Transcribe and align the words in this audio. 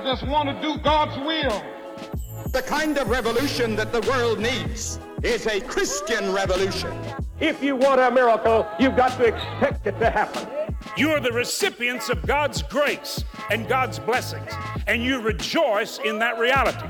I 0.00 0.02
just 0.02 0.26
want 0.26 0.48
to 0.48 0.58
do 0.66 0.78
God's 0.78 1.14
will. 1.18 1.62
The 2.52 2.62
kind 2.62 2.96
of 2.96 3.10
revolution 3.10 3.76
that 3.76 3.92
the 3.92 4.00
world 4.08 4.38
needs 4.38 4.98
is 5.22 5.46
a 5.46 5.60
Christian 5.60 6.32
revolution. 6.32 6.90
If 7.38 7.62
you 7.62 7.76
want 7.76 8.00
a 8.00 8.10
miracle, 8.10 8.66
you've 8.78 8.96
got 8.96 9.18
to 9.18 9.24
expect 9.24 9.86
it 9.86 9.98
to 9.98 10.08
happen. 10.08 10.48
You 10.96 11.10
are 11.10 11.20
the 11.20 11.32
recipients 11.32 12.08
of 12.08 12.26
God's 12.26 12.62
grace 12.62 13.22
and 13.50 13.68
God's 13.68 13.98
blessings, 13.98 14.50
and 14.86 15.04
you 15.04 15.20
rejoice 15.20 15.98
in 15.98 16.18
that 16.20 16.38
reality. 16.38 16.86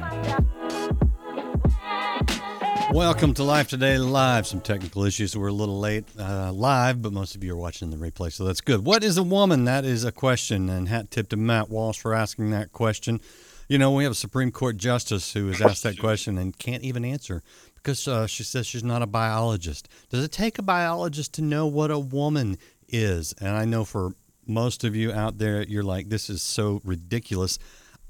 Welcome 2.93 3.35
to 3.35 3.45
Life 3.45 3.69
Today 3.69 3.99
Live. 3.99 4.49
Some 4.49 4.61
technical 4.61 5.05
issues. 5.05 5.37
We're 5.37 5.47
a 5.47 5.53
little 5.53 5.79
late 5.79 6.07
uh, 6.19 6.53
live, 6.53 7.01
but 7.01 7.13
most 7.13 7.37
of 7.37 7.45
you 7.45 7.53
are 7.53 7.57
watching 7.57 7.91
the 7.91 7.97
replay, 7.97 8.33
so 8.33 8.45
that's 8.45 8.61
good. 8.61 8.85
What 8.85 9.05
is 9.05 9.17
a 9.17 9.23
woman? 9.23 9.65
That 9.65 9.85
is 9.85 10.03
a 10.03 10.11
question, 10.11 10.69
and 10.69 10.89
hat 10.89 11.09
tip 11.09 11.29
to 11.29 11.37
Matt 11.37 11.71
Walsh 11.71 12.01
for 12.01 12.13
asking 12.15 12.51
that 12.51 12.73
question. 12.73 13.21
You 13.69 13.79
know, 13.79 13.93
we 13.93 14.03
have 14.03 14.11
a 14.11 14.17
Supreme 14.17 14.51
Court 14.51 14.77
justice 14.77 15.33
who 15.33 15.47
has 15.47 15.63
asked 15.63 15.85
that 15.85 16.01
question 16.01 16.37
and 16.37 16.59
can't 16.59 16.83
even 16.83 17.05
answer 17.05 17.45
because 17.77 18.09
uh, 18.09 18.27
she 18.27 18.43
says 18.43 18.67
she's 18.67 18.83
not 18.83 19.03
a 19.03 19.07
biologist. 19.07 19.89
Does 20.09 20.25
it 20.25 20.33
take 20.33 20.59
a 20.59 20.63
biologist 20.63 21.33
to 21.35 21.43
know 21.43 21.69
what 21.69 21.93
a 21.93 21.99
woman 21.99 22.59
is? 22.89 23.33
And 23.41 23.51
I 23.51 23.67
know 23.67 23.85
for 23.85 24.15
most 24.49 24.83
of 24.83 24.97
you 24.97 25.13
out 25.13 25.39
there, 25.39 25.63
you're 25.63 25.85
like, 25.85 26.09
this 26.09 26.29
is 26.29 26.43
so 26.43 26.81
ridiculous. 26.85 27.57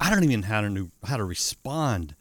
I 0.01 0.09
don't 0.09 0.25
even 0.25 0.41
know 0.41 0.47
how 0.47 0.61
to 0.63 0.91
how 1.05 1.17
to 1.19 1.25
respond 1.25 2.17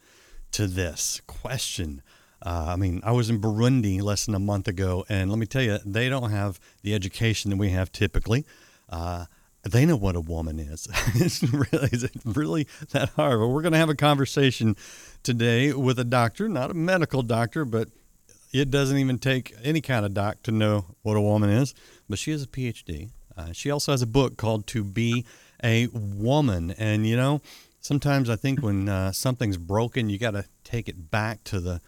to 0.52 0.66
this 0.66 1.22
question. 1.26 2.02
Uh, 2.42 2.66
I 2.68 2.76
mean, 2.76 3.00
I 3.04 3.12
was 3.12 3.28
in 3.28 3.40
Burundi 3.40 4.00
less 4.00 4.26
than 4.26 4.34
a 4.34 4.38
month 4.38 4.66
ago, 4.66 5.04
and 5.08 5.30
let 5.30 5.38
me 5.38 5.46
tell 5.46 5.62
you, 5.62 5.78
they 5.84 6.08
don't 6.08 6.30
have 6.30 6.58
the 6.82 6.94
education 6.94 7.50
that 7.50 7.58
we 7.58 7.70
have 7.70 7.92
typically. 7.92 8.46
Uh, 8.88 9.26
they 9.62 9.84
know 9.84 9.96
what 9.96 10.16
a 10.16 10.20
woman 10.20 10.58
is. 10.58 10.88
it's 11.14 11.42
really, 11.42 11.88
is 11.92 12.08
really 12.24 12.66
that 12.92 13.10
hard? 13.10 13.40
But 13.40 13.48
we're 13.48 13.62
going 13.62 13.72
to 13.72 13.78
have 13.78 13.90
a 13.90 13.94
conversation 13.94 14.74
today 15.22 15.72
with 15.72 15.98
a 15.98 16.04
doctor, 16.04 16.48
not 16.48 16.70
a 16.70 16.74
medical 16.74 17.22
doctor, 17.22 17.64
but 17.64 17.88
it 18.52 18.70
doesn't 18.70 18.96
even 18.96 19.18
take 19.18 19.54
any 19.62 19.80
kind 19.80 20.06
of 20.06 20.14
doc 20.14 20.42
to 20.44 20.50
know 20.50 20.86
what 21.02 21.16
a 21.16 21.20
woman 21.20 21.50
is. 21.50 21.74
But 22.08 22.18
she 22.18 22.30
has 22.30 22.42
a 22.42 22.46
PhD. 22.46 23.10
Uh, 23.36 23.52
she 23.52 23.70
also 23.70 23.92
has 23.92 24.02
a 24.02 24.06
book 24.06 24.36
called 24.36 24.66
To 24.68 24.82
Be 24.82 25.24
a 25.62 25.88
Woman. 25.88 26.72
And, 26.72 27.06
you 27.06 27.16
know, 27.16 27.42
sometimes 27.80 28.30
I 28.30 28.36
think 28.36 28.62
when 28.62 28.88
uh, 28.88 29.12
something's 29.12 29.56
broken, 29.56 30.08
you 30.08 30.18
got 30.18 30.32
to 30.32 30.46
take 30.64 30.88
it 30.88 31.10
back 31.10 31.44
to 31.44 31.60
the 31.60 31.80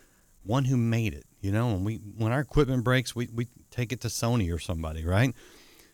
one 0.44 0.64
who 0.64 0.76
made 0.76 1.14
it. 1.14 1.24
You 1.40 1.52
know, 1.52 1.68
when 1.68 1.84
we 1.84 1.96
when 1.96 2.32
our 2.32 2.40
equipment 2.40 2.84
breaks, 2.84 3.16
we, 3.16 3.28
we 3.34 3.48
take 3.70 3.92
it 3.92 4.00
to 4.02 4.08
Sony 4.08 4.54
or 4.54 4.58
somebody, 4.58 5.04
right? 5.04 5.34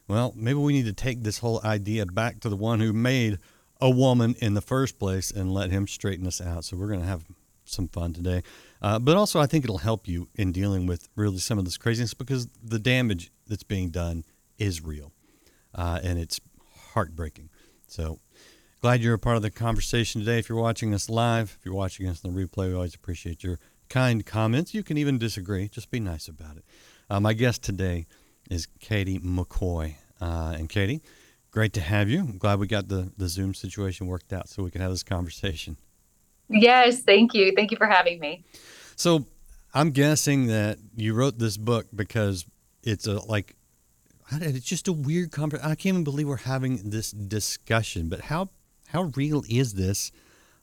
Well, 0.09 0.33
maybe 0.37 0.59
we 0.59 0.73
need 0.73 0.87
to 0.87 0.93
take 0.93 1.23
this 1.23 1.39
whole 1.39 1.61
idea 1.65 2.07
back 2.07 2.41
to 2.41 2.49
the 2.49 2.57
one 2.57 2.81
who 2.81 2.93
made 2.93 3.39
a 3.81 3.91
woman 3.91 4.35
in 4.41 4.55
the 4.55 4.61
first 4.61 4.99
place 4.99 5.31
and 5.31 5.53
let 5.53 5.71
him 5.71 5.87
straighten 5.87 6.27
us 6.27 6.41
out. 6.41 6.65
So 6.65 6.77
we're 6.77 6.89
going 6.89 7.01
to 7.01 7.07
have 7.07 7.25
some 7.65 7.89
fun 7.89 8.13
today. 8.13 8.43
Uh, 8.81 8.99
but 8.99 9.17
also, 9.17 9.39
I 9.41 9.47
think 9.47 9.65
it'll 9.65 9.79
help 9.79 10.09
you 10.09 10.29
in 10.35 10.53
dealing 10.53 10.87
with 10.87 11.09
really 11.15 11.39
some 11.39 11.59
of 11.59 11.65
this 11.65 11.77
craziness 11.77 12.15
because 12.15 12.49
the 12.63 12.79
damage 12.79 13.31
that's 13.47 13.63
being 13.63 13.91
done 13.91 14.25
is 14.59 14.83
real 14.83 15.13
uh, 15.75 16.01
and 16.03 16.19
it's 16.19 16.41
heartbreaking. 16.93 17.51
So 17.87 18.19
glad 18.81 19.03
you're 19.03 19.15
a 19.15 19.19
part 19.19 19.37
of 19.37 19.43
the 19.43 19.51
conversation 19.51 20.21
today. 20.21 20.39
If 20.39 20.49
you're 20.49 20.61
watching 20.61 20.95
us 20.95 21.09
live, 21.11 21.57
if 21.59 21.65
you're 21.65 21.75
watching 21.75 22.09
us 22.09 22.25
on 22.25 22.35
the 22.35 22.47
replay, 22.47 22.69
we 22.69 22.75
always 22.75 22.95
appreciate 22.95 23.43
your 23.43 23.59
kind 23.89 24.25
comments. 24.25 24.75
You 24.75 24.83
can 24.83 24.99
even 24.99 25.19
disagree, 25.19 25.69
just 25.69 25.91
be 25.91 26.01
nice 26.01 26.29
about 26.29 26.57
it. 26.57 26.65
Uh, 27.11 27.21
my 27.21 27.33
guest 27.33 27.63
today 27.63 28.07
is 28.51 28.67
Katie 28.81 29.19
McCoy. 29.19 29.95
Uh, 30.21 30.55
and 30.57 30.69
Katie, 30.69 31.01
great 31.51 31.73
to 31.75 31.81
have 31.81 32.09
you. 32.09 32.21
I'm 32.21 32.39
glad 32.39 32.59
we 32.59 32.67
got 32.67 32.89
the, 32.89 33.13
the 33.17 33.29
Zoom 33.29 33.55
situation 33.55 34.07
worked 34.07 34.33
out 34.33 34.49
so 34.49 34.63
we 34.63 34.71
can 34.71 34.81
have 34.81 34.91
this 34.91 35.03
conversation. 35.03 35.77
Yes, 36.49 37.01
thank 37.01 37.35
you. 37.35 37.53
Thank 37.55 37.71
you 37.71 37.77
for 37.77 37.87
having 37.87 38.21
me. 38.21 38.45
So 38.97 39.27
I'm 39.75 39.91
guessing 39.91 40.47
that 40.47 40.79
you 40.97 41.15
wrote 41.15 41.39
this 41.39 41.57
book 41.57 41.87
because 41.95 42.47
it's 42.83 43.07
a 43.07 43.25
like 43.27 43.55
it's 44.33 44.65
just 44.65 44.89
a 44.89 44.93
weird 44.93 45.31
conversation. 45.31 45.71
I 45.71 45.75
can't 45.75 45.95
even 45.95 46.05
believe 46.05 46.29
we're 46.29 46.37
having 46.39 46.91
this 46.91 47.11
discussion. 47.11 48.09
But 48.09 48.23
how 48.23 48.49
how 48.89 49.13
real 49.15 49.45
is 49.49 49.75
this? 49.75 50.11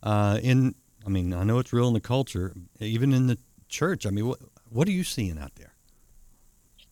Uh, 0.01 0.39
in 0.41 0.75
I 1.05 1.09
mean, 1.09 1.33
I 1.33 1.43
know 1.43 1.59
it's 1.59 1.73
real 1.73 1.87
in 1.87 1.93
the 1.93 1.99
culture, 1.99 2.53
even 2.79 3.13
in 3.13 3.27
the 3.27 3.37
church. 3.69 4.05
I 4.05 4.09
mean, 4.09 4.27
what 4.27 4.39
what 4.69 4.87
are 4.87 4.91
you 4.91 5.03
seeing 5.03 5.37
out 5.37 5.55
there? 5.55 5.73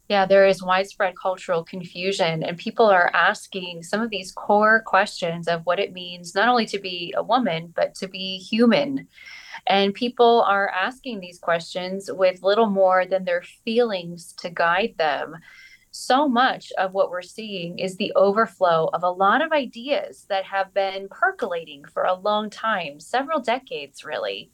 Yeah, 0.10 0.26
there 0.26 0.46
is 0.46 0.62
widespread 0.62 1.16
cultural 1.20 1.64
confusion, 1.64 2.44
and 2.44 2.58
people 2.58 2.86
are 2.86 3.10
asking 3.14 3.84
some 3.84 4.02
of 4.02 4.10
these 4.10 4.32
core 4.32 4.84
questions 4.86 5.48
of 5.48 5.66
what 5.66 5.80
it 5.80 5.94
means 5.94 6.36
not 6.36 6.50
only 6.50 6.66
to 6.68 6.80
be 6.80 7.14
a 7.16 7.24
woman, 7.24 7.74
but 7.76 7.96
to 7.96 8.08
be 8.08 8.38
human. 8.38 9.08
And 9.66 9.94
people 9.94 10.42
are 10.42 10.70
asking 10.70 11.20
these 11.20 11.40
questions 11.40 12.12
with 12.12 12.44
little 12.44 12.70
more 12.70 13.06
than 13.06 13.24
their 13.24 13.44
feelings 13.64 14.34
to 14.40 14.50
guide 14.50 14.96
them. 14.98 15.38
So 15.96 16.28
much 16.28 16.72
of 16.80 16.94
what 16.94 17.12
we're 17.12 17.22
seeing 17.22 17.78
is 17.78 17.96
the 17.96 18.12
overflow 18.16 18.90
of 18.94 19.04
a 19.04 19.12
lot 19.12 19.44
of 19.44 19.52
ideas 19.52 20.26
that 20.28 20.44
have 20.46 20.74
been 20.74 21.08
percolating 21.08 21.86
for 21.86 22.04
a 22.04 22.16
long 22.16 22.50
time, 22.50 23.00
several 23.00 23.40
decades, 23.40 24.04
really 24.04 24.52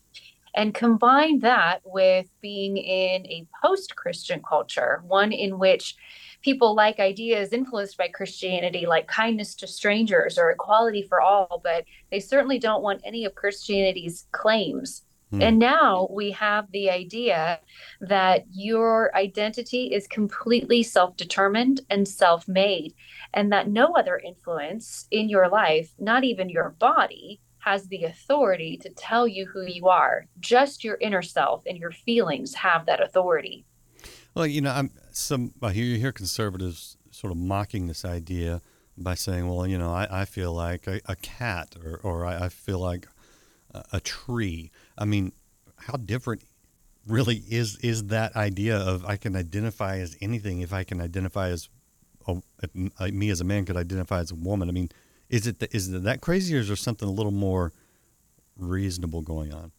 and 0.55 0.73
combine 0.73 1.39
that 1.39 1.81
with 1.85 2.27
being 2.41 2.77
in 2.77 3.25
a 3.27 3.47
post 3.63 3.95
Christian 3.95 4.41
culture, 4.41 5.01
one 5.07 5.31
in 5.31 5.59
which 5.59 5.95
people 6.41 6.75
like 6.75 6.99
ideas 6.99 7.53
influenced 7.53 7.97
by 7.97 8.07
Christianity, 8.07 8.85
like 8.85 9.07
kindness 9.07 9.55
to 9.55 9.67
strangers 9.67 10.37
or 10.37 10.49
equality 10.51 11.03
for 11.03 11.21
all, 11.21 11.61
but 11.63 11.85
they 12.11 12.19
certainly 12.19 12.59
don't 12.59 12.83
want 12.83 13.01
any 13.05 13.25
of 13.25 13.35
Christianity's 13.35 14.25
claims. 14.31 15.03
Hmm. 15.31 15.41
And 15.41 15.59
now 15.59 16.07
we 16.11 16.31
have 16.31 16.71
the 16.71 16.89
idea 16.89 17.59
that 18.01 18.45
your 18.51 19.15
identity 19.15 19.93
is 19.93 20.07
completely 20.07 20.81
self 20.83 21.15
determined 21.17 21.81
and 21.89 22.07
self 22.07 22.47
made, 22.47 22.93
and 23.33 23.51
that 23.51 23.69
no 23.69 23.93
other 23.95 24.17
influence 24.17 25.07
in 25.11 25.29
your 25.29 25.47
life, 25.49 25.93
not 25.99 26.23
even 26.23 26.49
your 26.49 26.71
body, 26.79 27.41
has 27.59 27.87
the 27.87 28.03
authority 28.03 28.77
to 28.77 28.89
tell 28.89 29.27
you 29.27 29.45
who 29.45 29.65
you 29.65 29.87
are. 29.87 30.25
Just 30.39 30.83
your 30.83 30.97
inner 31.01 31.21
self 31.21 31.63
and 31.65 31.77
your 31.77 31.91
feelings 31.91 32.55
have 32.55 32.85
that 32.85 33.01
authority. 33.01 33.65
Well, 34.33 34.47
you 34.47 34.61
know, 34.61 34.71
I'm 34.71 34.91
some 35.11 35.53
I 35.61 35.73
hear 35.73 35.85
you 35.85 35.97
hear 35.97 36.11
conservatives 36.11 36.97
sort 37.11 37.31
of 37.31 37.37
mocking 37.37 37.87
this 37.87 38.05
idea 38.05 38.61
by 38.97 39.15
saying, 39.15 39.47
"Well, 39.47 39.67
you 39.67 39.77
know, 39.77 39.91
I, 39.91 40.21
I 40.21 40.25
feel 40.25 40.53
like 40.53 40.87
a, 40.87 41.01
a 41.05 41.15
cat, 41.15 41.75
or 41.83 41.99
or 42.03 42.25
I, 42.25 42.45
I 42.45 42.49
feel 42.49 42.79
like 42.79 43.07
a, 43.73 43.83
a 43.93 43.99
tree." 43.99 44.71
I 44.99 45.05
mean, 45.05 45.31
how 45.77 45.97
different 45.97 46.43
really 47.07 47.41
is 47.49 47.77
is 47.77 48.05
that 48.07 48.35
idea 48.35 48.77
of 48.77 49.05
I 49.05 49.15
can 49.15 49.35
identify 49.35 49.97
as 49.97 50.15
anything 50.21 50.61
if 50.61 50.73
I 50.73 50.83
can 50.83 51.01
identify 51.01 51.49
as 51.49 51.69
a, 52.27 53.11
me 53.11 53.29
as 53.29 53.41
a 53.41 53.43
man 53.43 53.65
could 53.65 53.77
identify 53.77 54.19
as 54.19 54.31
a 54.31 54.35
woman. 54.35 54.69
I 54.69 54.71
mean, 54.71 54.89
is 55.29 55.47
it 55.47 55.59
the, 55.59 55.75
is 55.75 55.87
it 55.87 56.03
that 56.03 56.21
crazy, 56.21 56.55
or 56.55 56.59
is 56.59 56.67
there 56.67 56.75
something 56.75 57.07
a 57.07 57.11
little 57.11 57.31
more 57.31 57.73
reasonable 58.57 59.21
going 59.21 59.53
on? 59.53 59.71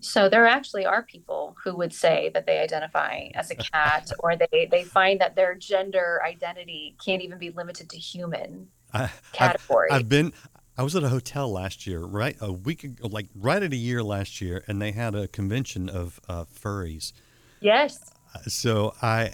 So 0.00 0.28
there 0.28 0.46
actually 0.46 0.86
are 0.86 1.02
people 1.02 1.54
who 1.62 1.76
would 1.76 1.92
say 1.92 2.30
that 2.32 2.46
they 2.46 2.58
identify 2.58 3.28
as 3.34 3.50
a 3.50 3.54
cat, 3.54 4.10
or 4.20 4.34
they 4.36 4.68
they 4.70 4.84
find 4.84 5.20
that 5.20 5.36
their 5.36 5.54
gender 5.54 6.20
identity 6.26 6.96
can't 7.04 7.22
even 7.22 7.38
be 7.38 7.50
limited 7.50 7.88
to 7.90 7.98
human 7.98 8.68
I, 8.92 9.10
category. 9.32 9.90
I've, 9.90 10.00
I've 10.00 10.08
been. 10.08 10.32
I 10.78 10.82
was 10.82 10.94
at 10.94 11.02
a 11.02 11.08
hotel 11.08 11.50
last 11.50 11.88
year, 11.88 11.98
right 11.98 12.36
a 12.40 12.52
week 12.52 12.84
ago, 12.84 13.08
like 13.08 13.26
right 13.34 13.60
at 13.60 13.72
a 13.72 13.76
year 13.76 14.00
last 14.00 14.40
year, 14.40 14.62
and 14.68 14.80
they 14.80 14.92
had 14.92 15.16
a 15.16 15.26
convention 15.26 15.88
of 15.88 16.20
uh, 16.28 16.44
furries. 16.44 17.12
Yes. 17.60 17.98
So 18.46 18.94
I 19.02 19.32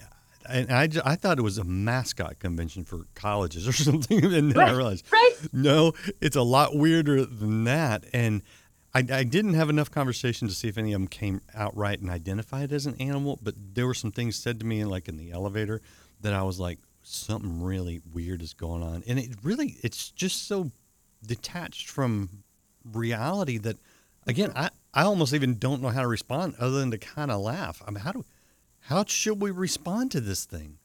and 0.49 0.73
I, 0.73 0.89
I 1.05 1.17
thought 1.17 1.39
it 1.39 1.43
was 1.43 1.59
a 1.59 1.65
mascot 1.65 2.39
convention 2.39 2.85
for 2.85 3.05
colleges 3.15 3.69
or 3.69 3.73
something, 3.75 4.25
and 4.25 4.33
then 4.33 4.53
right, 4.53 4.71
I 4.71 4.73
realized 4.73 5.05
right. 5.13 5.35
no, 5.53 5.93
it's 6.23 6.37
a 6.37 6.43
lot 6.43 6.77
weirder 6.77 7.27
than 7.27 7.65
that. 7.65 8.07
And 8.15 8.43
I, 8.95 9.01
I 9.11 9.25
didn't 9.25 9.55
have 9.55 9.69
enough 9.69 9.91
conversation 9.91 10.49
to 10.49 10.55
see 10.55 10.69
if 10.69 10.79
any 10.79 10.95
of 10.95 11.01
them 11.01 11.09
came 11.09 11.43
outright 11.55 12.01
and 12.01 12.09
identified 12.09 12.73
as 12.73 12.87
an 12.87 12.95
animal, 12.99 13.39
but 13.43 13.55
there 13.75 13.87
were 13.87 13.93
some 13.93 14.13
things 14.13 14.37
said 14.37 14.61
to 14.61 14.67
me, 14.67 14.83
like 14.87 15.09
in 15.09 15.19
the 15.19 15.31
elevator, 15.31 15.83
that 16.23 16.33
I 16.33 16.43
was 16.43 16.59
like, 16.59 16.79
something 17.03 17.63
really 17.63 18.01
weird 18.15 18.41
is 18.41 18.55
going 18.55 18.83
on, 18.83 19.03
and 19.07 19.19
it 19.19 19.37
really, 19.43 19.77
it's 19.83 20.11
just 20.11 20.49
so 20.49 20.71
detached 21.27 21.89
from 21.89 22.45
reality 22.85 23.59
that, 23.59 23.77
again, 24.27 24.53
I, 24.55 24.71
I 24.93 25.05
almost 25.05 25.35
even 25.35 25.59
don't 25.59 25.83
know 25.83 25.89
how 25.89 26.03
to 26.03 26.09
respond 26.09 26.55
other 26.59 26.79
than 26.79 26.91
to 26.91 26.99
kind 26.99 27.31
of 27.31 27.41
laugh. 27.41 27.83
I 27.87 27.91
mean, 27.91 28.01
how 28.01 28.13
do 28.13 28.25
how 28.81 29.05
should 29.07 29.41
we 29.41 29.51
respond 29.51 30.11
to 30.13 30.21
this 30.21 30.45
thing? 30.45 30.79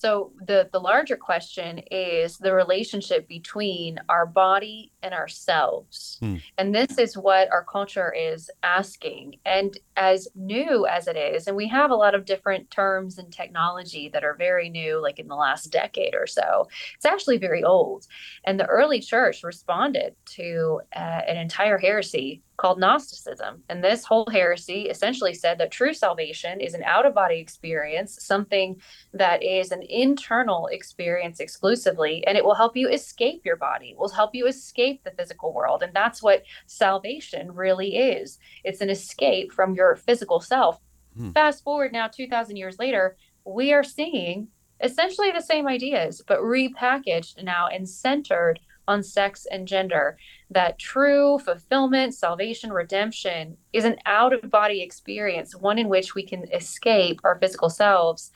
So 0.00 0.32
the 0.46 0.68
the 0.72 0.78
larger 0.78 1.16
question 1.16 1.78
is 1.90 2.38
the 2.38 2.54
relationship 2.54 3.26
between 3.26 3.98
our 4.08 4.26
body 4.26 4.92
and 5.02 5.12
ourselves. 5.12 6.18
Hmm. 6.20 6.36
And 6.56 6.74
this 6.74 6.98
is 6.98 7.16
what 7.16 7.50
our 7.50 7.64
culture 7.64 8.12
is 8.12 8.50
asking. 8.62 9.36
And 9.44 9.76
as 9.96 10.28
new 10.36 10.86
as 10.86 11.08
it 11.08 11.16
is, 11.16 11.48
and 11.48 11.56
we 11.56 11.66
have 11.68 11.90
a 11.90 11.96
lot 11.96 12.14
of 12.14 12.24
different 12.24 12.70
terms 12.70 13.18
and 13.18 13.32
technology 13.32 14.08
that 14.10 14.24
are 14.24 14.34
very 14.34 14.68
new 14.70 15.02
like 15.02 15.18
in 15.18 15.26
the 15.26 15.34
last 15.34 15.72
decade 15.72 16.14
or 16.14 16.26
so. 16.26 16.68
It's 16.94 17.04
actually 17.04 17.38
very 17.38 17.64
old. 17.64 18.06
And 18.44 18.58
the 18.58 18.66
early 18.66 19.00
church 19.00 19.42
responded 19.42 20.14
to 20.36 20.80
uh, 20.94 21.22
an 21.26 21.36
entire 21.36 21.78
heresy 21.78 22.42
called 22.58 22.78
Gnosticism. 22.78 23.62
And 23.68 23.82
this 23.82 24.04
whole 24.04 24.26
heresy 24.30 24.88
essentially 24.90 25.32
said 25.32 25.58
that 25.58 25.70
true 25.70 25.94
salvation 25.94 26.60
is 26.60 26.74
an 26.74 26.82
out 26.82 27.06
of 27.06 27.14
body 27.14 27.38
experience, 27.38 28.22
something 28.22 28.80
that 29.14 29.42
is 29.42 29.70
an 29.70 29.82
internal 29.88 30.66
experience 30.66 31.40
exclusively, 31.40 32.26
and 32.26 32.36
it 32.36 32.44
will 32.44 32.54
help 32.54 32.76
you 32.76 32.88
escape 32.88 33.42
your 33.44 33.56
body, 33.56 33.94
will 33.96 34.08
help 34.08 34.34
you 34.34 34.46
escape 34.46 35.02
the 35.04 35.12
physical 35.12 35.54
world. 35.54 35.82
And 35.82 35.94
that's 35.94 36.22
what 36.22 36.42
salvation 36.66 37.52
really 37.52 37.96
is 37.96 38.38
it's 38.64 38.80
an 38.80 38.90
escape 38.90 39.52
from 39.52 39.74
your 39.74 39.96
physical 39.96 40.40
self. 40.40 40.80
Hmm. 41.16 41.30
Fast 41.30 41.64
forward 41.64 41.92
now, 41.92 42.08
2,000 42.08 42.56
years 42.56 42.78
later, 42.78 43.16
we 43.44 43.72
are 43.72 43.84
seeing 43.84 44.48
essentially 44.82 45.30
the 45.30 45.40
same 45.40 45.66
ideas, 45.66 46.22
but 46.26 46.40
repackaged 46.40 47.42
now 47.42 47.68
and 47.68 47.88
centered 47.88 48.60
on 48.88 49.02
sex 49.02 49.46
and 49.50 49.68
gender. 49.68 50.18
That 50.50 50.78
true 50.78 51.38
fulfillment, 51.38 52.14
salvation, 52.14 52.72
redemption 52.72 53.56
is 53.72 53.84
an 53.84 53.96
out 54.06 54.32
of 54.32 54.50
body 54.50 54.80
experience, 54.80 55.54
one 55.54 55.78
in 55.78 55.88
which 55.88 56.14
we 56.14 56.24
can 56.24 56.50
escape 56.52 57.20
our 57.22 57.38
physical 57.38 57.68
selves. 57.68 58.32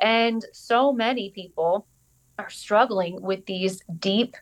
And 0.00 0.44
so 0.52 0.92
many 0.92 1.30
people 1.30 1.86
are 2.38 2.50
struggling 2.50 3.20
with 3.20 3.44
these 3.46 3.82
deep 3.98 4.36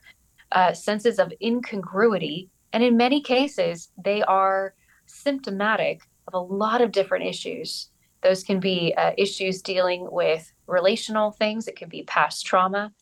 uh, 0.53 0.73
senses 0.75 1.19
of 1.19 1.33
incongruity. 1.43 2.51
And 2.73 2.83
in 2.83 2.97
many 2.97 3.23
cases, 3.23 3.91
they 4.03 4.23
are 4.23 4.75
symptomatic 5.07 6.03
of 6.29 6.35
a 6.35 6.39
lot 6.39 6.83
of 6.83 6.93
different 6.93 7.25
issues. 7.25 7.89
Those 8.23 8.43
can 8.43 8.61
be 8.61 8.95
uh, 8.97 9.13
issues 9.17 9.63
dealing 9.63 10.09
with 10.11 10.53
relational 10.67 11.31
things, 11.31 11.69
it 11.69 11.77
can 11.77 11.89
be 11.89 12.03
past 12.03 12.45
trauma, 12.45 12.93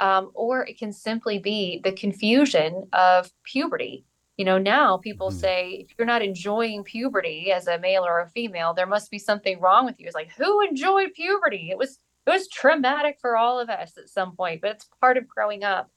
um, 0.00 0.30
or 0.34 0.64
it 0.66 0.78
can 0.78 0.92
simply 0.92 1.38
be 1.38 1.80
the 1.84 1.92
confusion 1.92 2.88
of 2.92 3.30
puberty. 3.44 4.04
You 4.36 4.44
know, 4.44 4.58
now 4.58 4.98
people 4.98 5.30
Mhm. 5.30 5.40
say 5.40 5.70
if 5.88 5.98
you're 5.98 6.06
not 6.06 6.22
enjoying 6.22 6.84
puberty 6.84 7.50
as 7.50 7.66
a 7.66 7.78
male 7.78 8.04
or 8.06 8.20
a 8.20 8.28
female, 8.28 8.72
there 8.72 8.86
must 8.86 9.10
be 9.10 9.18
something 9.18 9.60
wrong 9.60 9.84
with 9.84 9.98
you. 9.98 10.06
It's 10.06 10.14
like 10.14 10.32
who 10.32 10.60
enjoyed 10.60 11.12
puberty? 11.14 11.70
It 11.70 11.78
was 11.78 11.98
it 12.26 12.30
was 12.30 12.48
traumatic 12.48 13.18
for 13.20 13.36
all 13.38 13.58
of 13.58 13.70
us 13.70 13.96
at 13.96 14.10
some 14.10 14.36
point, 14.36 14.60
but 14.60 14.72
it's 14.72 14.88
part 15.00 15.16
of 15.16 15.26
growing 15.26 15.64
up. 15.64 15.90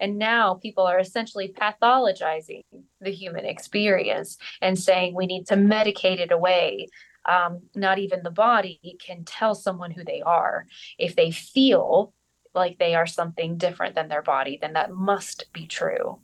And 0.00 0.18
now 0.18 0.54
people 0.54 0.84
are 0.86 0.98
essentially 0.98 1.52
pathologizing 1.52 2.62
the 3.00 3.12
human 3.12 3.44
experience 3.44 4.38
and 4.60 4.78
saying 4.78 5.14
we 5.14 5.26
need 5.26 5.46
to 5.48 5.56
medicate 5.56 6.20
it 6.20 6.32
away. 6.32 6.88
Um, 7.26 7.62
not 7.74 7.98
even 7.98 8.22
the 8.22 8.30
body 8.30 8.96
can 9.00 9.24
tell 9.24 9.54
someone 9.54 9.90
who 9.90 10.04
they 10.04 10.20
are. 10.22 10.66
If 10.98 11.16
they 11.16 11.30
feel 11.30 12.12
like 12.54 12.78
they 12.78 12.94
are 12.94 13.06
something 13.06 13.56
different 13.56 13.94
than 13.94 14.08
their 14.08 14.22
body, 14.22 14.58
then 14.60 14.74
that 14.74 14.92
must 14.92 15.52
be 15.52 15.66
true. 15.66 16.18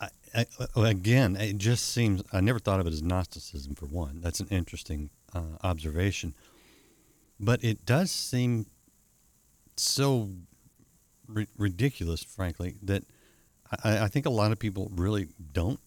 I, 0.00 0.08
I, 0.34 0.46
again, 0.76 1.36
it 1.36 1.58
just 1.58 1.88
seems 1.88 2.22
I 2.32 2.40
never 2.40 2.58
thought 2.58 2.80
of 2.80 2.86
it 2.86 2.92
as 2.92 3.02
Gnosticism 3.02 3.74
for 3.74 3.86
one. 3.86 4.20
That's 4.20 4.40
an 4.40 4.48
interesting 4.50 5.10
uh, 5.34 5.58
observation, 5.62 6.34
but 7.38 7.62
it 7.62 7.84
does 7.84 8.10
seem 8.10 8.66
so 9.76 10.30
ri- 11.26 11.48
ridiculous, 11.56 12.22
frankly, 12.22 12.76
that 12.82 13.04
I, 13.84 14.04
I 14.04 14.08
think 14.08 14.26
a 14.26 14.30
lot 14.30 14.52
of 14.52 14.58
people 14.58 14.90
really 14.94 15.28
don't 15.52 15.80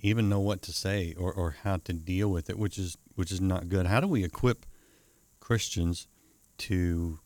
even 0.00 0.28
know 0.28 0.40
what 0.40 0.62
to 0.62 0.72
say 0.72 1.14
or, 1.18 1.32
or 1.32 1.56
how 1.62 1.76
to 1.76 1.92
deal 1.92 2.28
with 2.30 2.48
it, 2.50 2.58
which 2.58 2.78
is 2.78 2.96
which 3.14 3.32
is 3.32 3.40
not 3.40 3.68
good. 3.68 3.86
How 3.86 4.00
do 4.00 4.08
we 4.08 4.24
equip 4.24 4.64
Christians 5.40 6.06
to 6.58 7.18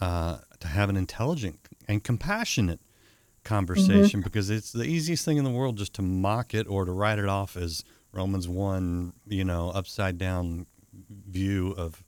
uh, 0.00 0.38
to 0.60 0.68
have 0.68 0.88
an 0.88 0.96
intelligent 0.96 1.58
and 1.88 2.02
compassionate 2.02 2.80
conversation? 3.44 4.20
Because 4.20 4.50
it's 4.50 4.72
the 4.72 4.84
easiest 4.84 5.24
thing 5.24 5.36
in 5.36 5.44
the 5.44 5.50
world 5.50 5.76
just 5.76 5.94
to 5.94 6.02
mock 6.02 6.54
it 6.54 6.66
or 6.68 6.84
to 6.84 6.92
write 6.92 7.18
it 7.18 7.28
off 7.28 7.56
as 7.56 7.84
Romans 8.12 8.48
one, 8.48 9.12
you 9.26 9.44
know, 9.44 9.70
upside 9.70 10.18
down 10.18 10.66
view 11.28 11.72
of, 11.76 12.02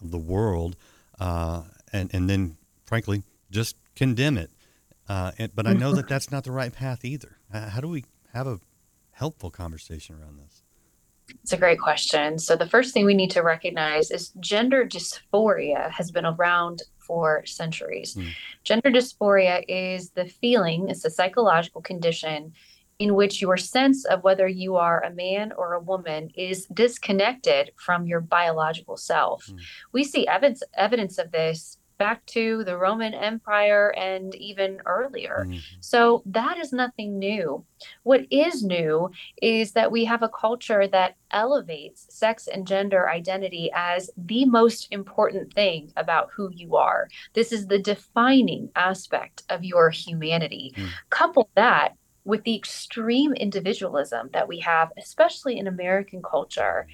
of 0.00 0.10
the 0.10 0.18
world, 0.18 0.76
uh, 1.18 1.62
and 1.92 2.12
and 2.14 2.30
then 2.30 2.56
frankly 2.86 3.22
just 3.50 3.76
condemn 3.96 4.38
it. 4.38 4.50
Uh, 5.08 5.32
and, 5.38 5.54
but 5.54 5.66
I 5.66 5.72
know 5.72 5.92
that 5.92 6.06
that's 6.06 6.30
not 6.30 6.44
the 6.44 6.52
right 6.52 6.72
path 6.72 7.04
either. 7.04 7.38
How 7.52 7.80
do 7.80 7.88
we 7.88 8.04
have 8.32 8.46
a 8.46 8.60
helpful 9.10 9.50
conversation 9.50 10.14
around 10.14 10.38
this? 10.38 10.62
It's 11.42 11.52
a 11.52 11.56
great 11.56 11.80
question. 11.80 12.38
So, 12.38 12.56
the 12.56 12.66
first 12.66 12.94
thing 12.94 13.04
we 13.04 13.14
need 13.14 13.30
to 13.32 13.42
recognize 13.42 14.10
is 14.10 14.32
gender 14.40 14.86
dysphoria 14.86 15.90
has 15.90 16.10
been 16.10 16.24
around 16.24 16.82
for 17.10 17.44
centuries. 17.44 18.14
Mm. 18.14 18.28
Gender 18.62 18.88
dysphoria 18.88 19.64
is 19.66 20.10
the 20.10 20.26
feeling, 20.26 20.88
it's 20.88 21.04
a 21.04 21.10
psychological 21.10 21.82
condition 21.82 22.52
in 23.00 23.16
which 23.16 23.42
your 23.42 23.56
sense 23.56 24.04
of 24.04 24.22
whether 24.22 24.46
you 24.46 24.76
are 24.76 25.02
a 25.02 25.10
man 25.10 25.50
or 25.56 25.72
a 25.72 25.80
woman 25.80 26.30
is 26.36 26.66
disconnected 26.66 27.72
from 27.74 28.06
your 28.06 28.20
biological 28.20 28.96
self. 28.96 29.44
Mm. 29.46 29.58
We 29.92 30.04
see 30.04 30.24
evidence 30.28 30.62
evidence 30.74 31.18
of 31.18 31.32
this 31.32 31.78
back 32.00 32.24
to 32.24 32.64
the 32.64 32.78
Roman 32.78 33.12
Empire 33.12 33.92
and 33.94 34.34
even 34.34 34.80
earlier. 34.86 35.46
Mhm. 35.46 35.60
So 35.80 36.22
that 36.24 36.56
is 36.56 36.72
nothing 36.72 37.18
new. 37.18 37.66
What 38.04 38.22
is 38.30 38.64
new 38.64 39.10
is 39.42 39.72
that 39.72 39.92
we 39.92 40.06
have 40.06 40.22
a 40.22 40.30
culture 40.30 40.88
that 40.88 41.16
elevates 41.30 42.06
sex 42.08 42.48
and 42.48 42.66
gender 42.66 43.08
identity 43.10 43.70
as 43.74 44.10
the 44.16 44.46
most 44.46 44.88
important 44.90 45.52
thing 45.52 45.92
about 45.94 46.30
who 46.34 46.50
you 46.50 46.74
are. 46.76 47.06
This 47.34 47.52
is 47.52 47.66
the 47.66 47.78
defining 47.78 48.70
aspect 48.74 49.42
of 49.50 49.62
your 49.62 49.90
humanity. 49.90 50.72
Mm. 50.76 50.88
Couple 51.10 51.50
that 51.54 51.92
with 52.24 52.44
the 52.44 52.56
extreme 52.56 53.32
individualism 53.34 54.30
that 54.32 54.48
we 54.48 54.60
have, 54.60 54.90
especially 54.96 55.58
in 55.58 55.66
American 55.66 56.22
culture. 56.22 56.86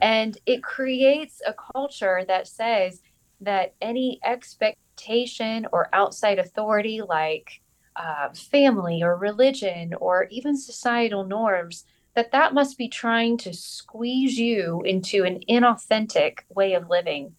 And 0.00 0.36
it 0.46 0.62
creates 0.62 1.40
a 1.46 1.54
culture 1.54 2.24
that 2.26 2.48
says 2.48 3.00
that 3.40 3.74
any 3.80 4.20
expectation 4.24 5.66
or 5.72 5.88
outside 5.92 6.38
authority, 6.38 7.00
like 7.02 7.60
uh, 7.96 8.28
family 8.34 9.02
or 9.02 9.16
religion 9.16 9.94
or 9.94 10.26
even 10.30 10.56
societal 10.56 11.24
norms, 11.24 11.84
that 12.14 12.32
that 12.32 12.54
must 12.54 12.76
be 12.76 12.88
trying 12.88 13.38
to 13.38 13.52
squeeze 13.52 14.38
you 14.38 14.82
into 14.84 15.24
an 15.24 15.40
inauthentic 15.48 16.38
way 16.48 16.74
of 16.74 16.90
living. 16.90 17.34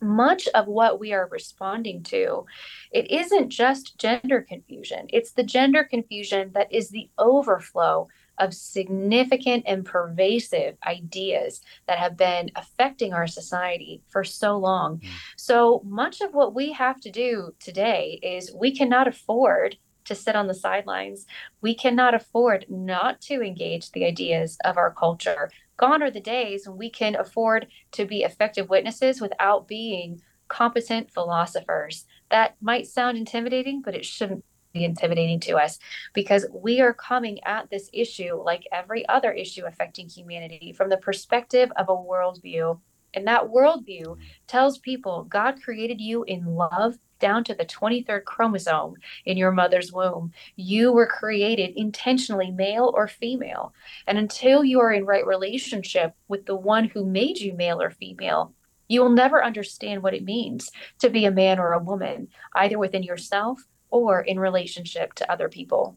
Much 0.00 0.48
of 0.48 0.66
what 0.66 1.00
we 1.00 1.12
are 1.12 1.28
responding 1.30 2.02
to 2.02 2.44
it 2.92 3.10
isn't 3.10 3.48
just 3.48 3.96
gender 3.98 4.42
confusion. 4.42 5.06
It's 5.08 5.32
the 5.32 5.44
gender 5.44 5.84
confusion 5.84 6.50
that 6.54 6.72
is 6.72 6.90
the 6.90 7.08
overflow 7.18 8.08
of 8.38 8.54
significant 8.54 9.64
and 9.66 9.84
pervasive 9.84 10.76
ideas 10.86 11.60
that 11.86 11.98
have 11.98 12.16
been 12.16 12.50
affecting 12.56 13.12
our 13.12 13.26
society 13.26 14.02
for 14.08 14.24
so 14.24 14.56
long 14.56 14.98
Mm. 14.98 15.08
so 15.36 15.82
much 15.84 16.20
of 16.20 16.34
what 16.34 16.54
we 16.54 16.72
have 16.72 17.00
to 17.00 17.10
do 17.10 17.52
today 17.58 18.18
is 18.22 18.54
we 18.54 18.76
cannot 18.76 19.08
afford 19.08 19.76
to 20.04 20.14
sit 20.14 20.36
on 20.36 20.46
the 20.46 20.54
sidelines 20.54 21.26
we 21.60 21.74
cannot 21.74 22.14
afford 22.14 22.66
not 22.68 23.20
to 23.22 23.42
engage 23.42 23.90
the 23.90 24.04
ideas 24.04 24.58
of 24.64 24.76
our 24.76 24.92
culture 24.92 25.50
gone 25.76 26.02
are 26.02 26.10
the 26.10 26.20
days 26.20 26.66
when 26.66 26.76
we 26.76 26.90
can 26.90 27.16
afford 27.16 27.66
to 27.92 28.04
be 28.04 28.22
effective 28.22 28.68
witnesses 28.68 29.20
without 29.20 29.66
being 29.66 30.20
competent 30.48 31.10
philosophers. 31.10 32.04
That 32.30 32.54
might 32.60 32.86
sound 32.86 33.16
intimidating, 33.18 33.82
but 33.82 33.94
it 33.94 34.04
shouldn't 34.04 34.44
intimidating 34.82 35.38
to 35.38 35.56
us 35.56 35.78
because 36.12 36.46
we 36.52 36.80
are 36.80 36.92
coming 36.92 37.38
at 37.44 37.70
this 37.70 37.88
issue 37.92 38.42
like 38.42 38.66
every 38.72 39.06
other 39.08 39.30
issue 39.30 39.64
affecting 39.66 40.08
humanity 40.08 40.72
from 40.72 40.88
the 40.88 40.96
perspective 40.96 41.70
of 41.76 41.88
a 41.88 41.92
worldview. 41.92 42.80
And 43.12 43.28
that 43.28 43.44
worldview 43.44 44.16
tells 44.48 44.78
people 44.78 45.24
God 45.24 45.62
created 45.62 46.00
you 46.00 46.24
in 46.24 46.44
love 46.44 46.98
down 47.20 47.44
to 47.44 47.54
the 47.54 47.64
23rd 47.64 48.24
chromosome 48.24 48.94
in 49.24 49.36
your 49.36 49.52
mother's 49.52 49.92
womb. 49.92 50.32
You 50.56 50.92
were 50.92 51.06
created 51.06 51.74
intentionally 51.76 52.50
male 52.50 52.90
or 52.92 53.06
female. 53.06 53.72
And 54.08 54.18
until 54.18 54.64
you 54.64 54.80
are 54.80 54.92
in 54.92 55.06
right 55.06 55.24
relationship 55.24 56.14
with 56.26 56.46
the 56.46 56.56
one 56.56 56.88
who 56.88 57.06
made 57.06 57.38
you 57.38 57.54
male 57.54 57.80
or 57.80 57.90
female, 57.90 58.52
you 58.88 59.00
will 59.00 59.10
never 59.10 59.42
understand 59.42 60.02
what 60.02 60.14
it 60.14 60.24
means 60.24 60.70
to 60.98 61.08
be 61.08 61.24
a 61.24 61.30
man 61.30 61.58
or 61.60 61.72
a 61.72 61.78
woman, 61.78 62.28
either 62.56 62.78
within 62.78 63.04
yourself 63.04 63.62
or 63.94 64.20
in 64.20 64.40
relationship 64.40 65.14
to 65.14 65.30
other 65.30 65.48
people. 65.48 65.96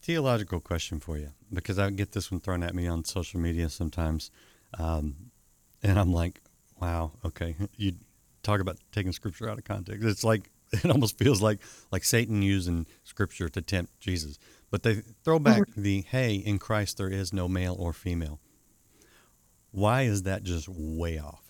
Theological 0.00 0.60
question 0.60 1.00
for 1.00 1.16
you, 1.16 1.30
because 1.52 1.78
I 1.78 1.88
get 1.90 2.12
this 2.12 2.30
one 2.30 2.40
thrown 2.40 2.62
at 2.62 2.74
me 2.74 2.86
on 2.86 3.04
social 3.04 3.40
media 3.40 3.70
sometimes, 3.70 4.30
um, 4.78 5.30
and 5.82 5.98
I'm 5.98 6.12
like, 6.12 6.40
"Wow, 6.80 7.12
okay, 7.24 7.56
you 7.76 7.94
talk 8.42 8.60
about 8.60 8.78
taking 8.92 9.12
scripture 9.12 9.48
out 9.48 9.58
of 9.58 9.64
context. 9.64 10.04
It's 10.06 10.24
like 10.24 10.50
it 10.72 10.90
almost 10.90 11.18
feels 11.18 11.40
like 11.42 11.58
like 11.90 12.04
Satan 12.04 12.42
using 12.42 12.86
scripture 13.04 13.48
to 13.48 13.62
tempt 13.62 13.98
Jesus. 14.00 14.38
But 14.70 14.82
they 14.82 14.96
throw 15.24 15.38
back 15.38 15.64
Mm-hmm. 15.64 15.72
the 15.76 16.02
hey, 16.02 16.34
in 16.34 16.58
Christ 16.58 16.98
there 16.98 17.08
is 17.10 17.32
no 17.32 17.48
male 17.48 17.76
or 17.78 17.92
female. 17.92 18.40
Why 19.70 20.02
is 20.02 20.22
that 20.24 20.42
just 20.42 20.68
way 20.68 21.18
off? 21.18 21.43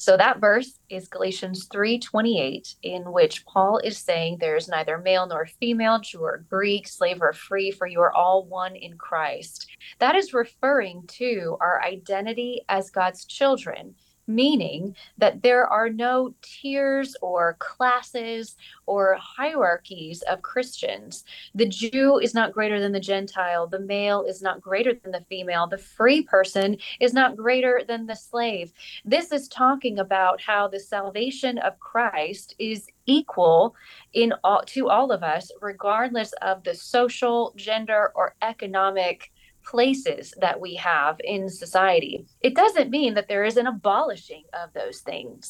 So 0.00 0.16
that 0.16 0.38
verse 0.38 0.78
is 0.88 1.08
Galatians 1.08 1.66
3:28 1.66 2.76
in 2.84 3.10
which 3.10 3.44
Paul 3.46 3.78
is 3.78 3.98
saying 3.98 4.38
there 4.38 4.54
is 4.54 4.68
neither 4.68 4.96
male 4.96 5.26
nor 5.26 5.44
female, 5.44 5.98
Jew 5.98 6.20
or 6.20 6.46
Greek, 6.48 6.86
slave 6.86 7.20
or 7.20 7.32
free 7.32 7.72
for 7.72 7.88
you 7.88 8.00
are 8.00 8.14
all 8.14 8.44
one 8.44 8.76
in 8.76 8.96
Christ. 8.96 9.66
That 9.98 10.14
is 10.14 10.32
referring 10.32 11.08
to 11.18 11.56
our 11.60 11.82
identity 11.82 12.64
as 12.68 12.90
God's 12.90 13.24
children, 13.24 13.96
meaning 14.28 14.94
that 15.16 15.42
there 15.42 15.66
are 15.66 15.88
no 15.88 16.34
tiers 16.42 17.16
or 17.22 17.56
classes 17.58 18.56
or 18.86 19.16
hierarchies 19.20 20.22
of 20.22 20.42
Christians. 20.42 21.24
The 21.54 21.66
Jew 21.66 22.18
is 22.18 22.34
not 22.34 22.52
greater 22.52 22.78
than 22.78 22.92
the 22.92 23.00
Gentile, 23.00 23.66
the 23.66 23.80
male 23.80 24.22
is 24.22 24.42
not 24.42 24.60
greater 24.60 24.94
than 24.94 25.12
the 25.12 25.24
female, 25.28 25.66
the 25.66 25.78
free 25.78 26.22
person 26.22 26.76
is 27.00 27.14
not 27.14 27.36
greater 27.36 27.82
than 27.86 28.06
the 28.06 28.16
slave. 28.16 28.72
This 29.04 29.32
is 29.32 29.48
talking 29.48 29.98
about 29.98 30.40
how 30.40 30.68
the 30.68 30.80
salvation 30.80 31.58
of 31.58 31.80
Christ 31.80 32.54
is 32.58 32.88
equal 33.06 33.74
in 34.12 34.34
all 34.44 34.62
to 34.66 34.88
all 34.88 35.10
of 35.10 35.22
us 35.22 35.50
regardless 35.60 36.32
of 36.42 36.62
the 36.62 36.74
social, 36.74 37.54
gender 37.56 38.12
or 38.14 38.34
economic 38.42 39.32
places 39.68 40.32
that 40.40 40.58
we 40.60 40.74
have 40.74 41.20
in 41.22 41.48
society. 41.48 42.24
It 42.40 42.54
doesn't 42.54 42.90
mean 42.90 43.14
that 43.14 43.28
there 43.28 43.44
is 43.44 43.58
an 43.58 43.66
abolishing 43.66 44.44
of 44.54 44.72
those 44.72 45.00
things. 45.00 45.46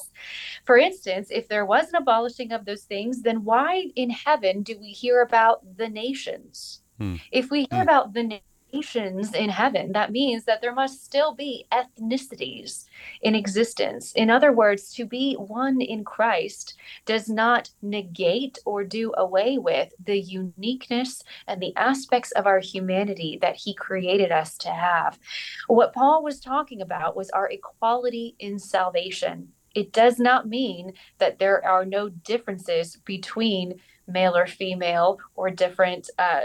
For 0.65 0.77
instance, 0.77 1.29
if 1.31 1.49
there 1.49 1.65
was 1.65 1.89
an 1.89 1.95
abolishing 1.95 2.53
of 2.53 2.65
those 2.65 2.83
things, 2.83 3.23
then 3.23 3.45
why 3.45 3.87
in 3.95 4.11
heaven 4.11 4.63
do 4.63 4.77
we 4.79 4.89
hear 4.89 5.23
about 5.23 5.77
the 5.77 5.89
nations? 5.89 6.83
Hmm. 6.99 7.17
If 7.31 7.51
we 7.51 7.61
hear 7.71 7.83
Hmm. 7.83 7.89
about 7.89 8.13
the 8.13 8.41
nations 8.73 9.35
in 9.35 9.51
heaven, 9.51 9.93
that 9.93 10.13
means 10.13 10.45
that 10.45 10.61
there 10.61 10.75
must 10.75 11.05
still 11.05 11.35
be 11.35 11.67
ethnicities 11.73 12.85
in 13.23 13.35
existence. 13.35 14.13
In 14.13 14.31
other 14.31 14.53
words, 14.53 14.93
to 14.95 15.07
be 15.07 15.35
one 15.35 15.81
in 15.81 16.05
Christ 16.05 16.75
does 17.07 17.29
not 17.29 17.71
negate 17.83 18.59
or 18.65 18.85
do 18.85 19.13
away 19.17 19.59
with 19.59 19.93
the 20.05 20.19
uniqueness 20.19 21.23
and 21.47 21.61
the 21.61 21.75
aspects 21.77 22.33
of 22.33 22.47
our 22.47 22.61
humanity 22.61 23.39
that 23.43 23.57
he 23.57 23.75
created 23.75 24.33
us 24.33 24.57
to 24.59 24.71
have. 24.71 25.19
What 25.67 25.95
Paul 25.95 26.23
was 26.23 26.41
talking 26.41 26.81
about 26.81 27.17
was 27.17 27.31
our 27.31 27.49
equality 27.51 28.35
in 28.39 28.59
salvation. 28.59 29.49
It 29.75 29.93
does 29.93 30.19
not 30.19 30.49
mean 30.49 30.93
that 31.19 31.39
there 31.39 31.65
are 31.65 31.85
no 31.85 32.09
differences 32.09 32.97
between 33.05 33.81
male 34.07 34.37
or 34.37 34.47
female 34.47 35.19
or 35.35 35.51
different 35.51 36.11
uh, 36.19 36.41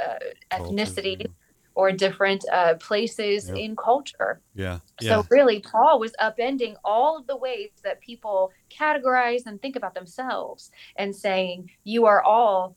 uh, 0.00 0.18
ethnicities 0.52 1.30
or 1.80 1.92
different 1.92 2.44
uh, 2.52 2.74
places 2.74 3.48
Yep. 3.48 3.56
in 3.56 3.74
culture. 3.74 4.40
Yeah. 4.54 4.78
Yeah. 5.00 5.08
So 5.08 5.26
really, 5.30 5.60
Paul 5.60 5.98
was 5.98 6.12
upending 6.20 6.74
all 6.84 7.12
of 7.18 7.26
the 7.26 7.36
ways 7.46 7.70
that 7.86 8.00
people 8.00 8.52
categorize 8.68 9.46
and 9.46 9.60
think 9.60 9.76
about 9.76 9.94
themselves, 9.94 10.70
and 10.96 11.16
saying, 11.16 11.70
"You 11.84 12.00
are 12.04 12.22
all 12.22 12.76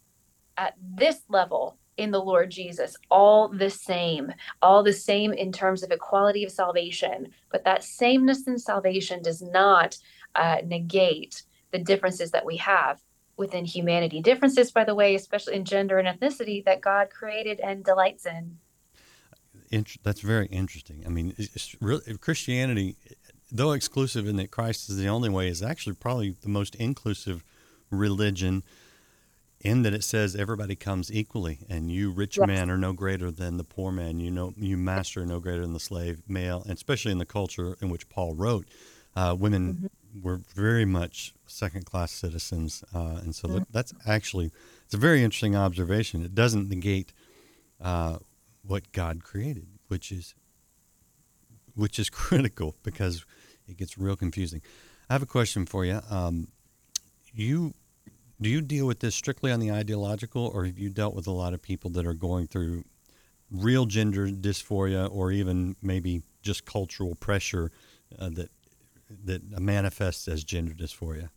at 0.66 0.74
this 0.80 1.20
level 1.28 1.78
in 1.98 2.12
the 2.12 2.24
Lord 2.32 2.50
Jesus, 2.50 2.96
all 3.12 3.50
the 3.50 3.70
same, 3.70 4.34
all 4.62 4.82
the 4.84 5.00
same 5.10 5.32
in 5.34 5.52
terms 5.52 5.84
of 5.84 5.92
equality 5.92 6.44
of 6.46 6.52
salvation. 6.52 7.18
But 7.52 7.66
that 7.66 7.84
sameness 7.84 8.48
in 8.48 8.58
salvation 8.58 9.22
does 9.22 9.42
not 9.42 9.98
uh, 10.44 10.60
negate 10.76 11.44
the 11.72 11.80
differences 11.92 12.32
that 12.32 12.46
we 12.46 12.58
have." 12.58 13.02
Within 13.36 13.66
humanity, 13.66 14.22
differences, 14.22 14.72
by 14.72 14.84
the 14.84 14.94
way, 14.94 15.16
especially 15.16 15.56
in 15.56 15.66
gender 15.66 15.98
and 15.98 16.08
ethnicity, 16.08 16.64
that 16.66 16.82
God 16.82 17.10
created 17.10 17.60
and 17.60 17.84
delights 17.84 18.28
in. 18.28 18.60
Int- 19.74 20.04
that's 20.04 20.22
very 20.22 20.46
interesting. 20.48 21.04
I 21.06 21.10
mean, 21.10 21.34
really, 21.82 22.18
Christianity, 22.18 22.96
though 23.52 23.72
exclusive 23.72 24.28
in 24.28 24.36
that 24.38 24.52
Christ 24.52 24.90
is 24.90 24.98
the 24.98 25.08
only 25.08 25.30
way, 25.30 25.48
is 25.48 25.64
actually 25.64 25.96
probably 25.96 26.36
the 26.42 26.50
most 26.50 26.76
inclusive 26.76 27.44
religion 27.90 28.64
in 29.62 29.82
that 29.84 29.94
it 29.94 30.04
says 30.04 30.36
everybody 30.36 30.76
comes 30.76 31.12
equally, 31.12 31.60
and 31.70 31.90
you 31.90 32.12
rich 32.12 32.38
Yes. 32.38 32.48
man 32.48 32.70
are 32.70 32.78
no 32.78 32.94
greater 32.94 33.32
than 33.32 33.58
the 33.58 33.64
poor 33.64 33.92
man. 33.92 34.20
You 34.20 34.30
know, 34.30 34.54
you 34.58 34.78
master 34.78 35.22
are 35.24 35.26
no 35.26 35.40
greater 35.40 35.62
than 35.62 35.74
the 35.74 35.80
slave 35.80 36.22
male, 36.28 36.62
and 36.68 36.74
especially 36.74 37.12
in 37.12 37.18
the 37.18 37.26
culture 37.26 37.76
in 37.82 37.90
which 37.90 38.10
Paul 38.10 38.36
wrote, 38.36 38.68
uh, 39.16 39.36
women 39.40 39.90
were 40.22 40.42
very 40.54 40.86
much 40.86 41.34
second 41.48 41.86
class 41.86 42.12
citizens, 42.12 42.84
uh, 42.94 43.20
and 43.24 43.34
so 43.34 43.48
that, 43.48 43.72
that's 43.72 43.94
actually 44.06 44.52
it's 44.86 44.94
a 44.94 44.98
very 44.98 45.24
interesting 45.24 45.56
observation. 45.56 46.24
It 46.24 46.36
doesn't 46.36 46.70
negate 46.70 47.14
uh, 47.82 48.18
what 48.66 48.92
God 48.92 49.24
created, 49.24 49.68
which 49.88 50.12
is 50.12 50.36
which 51.76 52.00
is 52.00 52.10
critical 52.24 52.76
because 52.84 53.26
it 53.68 53.78
gets 53.78 53.98
real 53.98 54.16
confusing. 54.16 54.62
I 55.10 55.14
have 55.14 55.24
a 55.24 55.28
question 55.28 55.66
for 55.66 55.86
you. 55.86 56.00
Um, 56.10 56.48
you 57.34 57.74
do 58.42 58.50
you 58.50 58.62
deal 58.62 58.86
with 58.86 59.00
this 59.00 59.16
strictly 59.16 59.52
on 59.52 59.60
the 59.60 59.72
ideological, 59.72 60.52
or 60.54 60.66
have 60.66 60.78
you 60.78 60.90
dealt 60.90 61.16
with 61.16 61.28
a 61.28 61.32
lot 61.32 61.54
of 61.54 61.62
people 61.62 61.90
that 61.92 62.06
are 62.06 62.14
going 62.14 62.48
through 62.48 62.84
real 63.52 63.86
gender 63.86 64.28
dysphoria, 64.28 65.10
or 65.12 65.32
even 65.32 65.76
maybe 65.82 66.24
just 66.42 66.66
cultural 66.66 67.16
pressure 67.16 67.72
uh, 68.20 68.30
that 68.30 68.50
that 69.26 69.60
manifests 69.62 70.28
as 70.28 70.44
gender 70.44 70.74
dysphoria? 70.74 71.30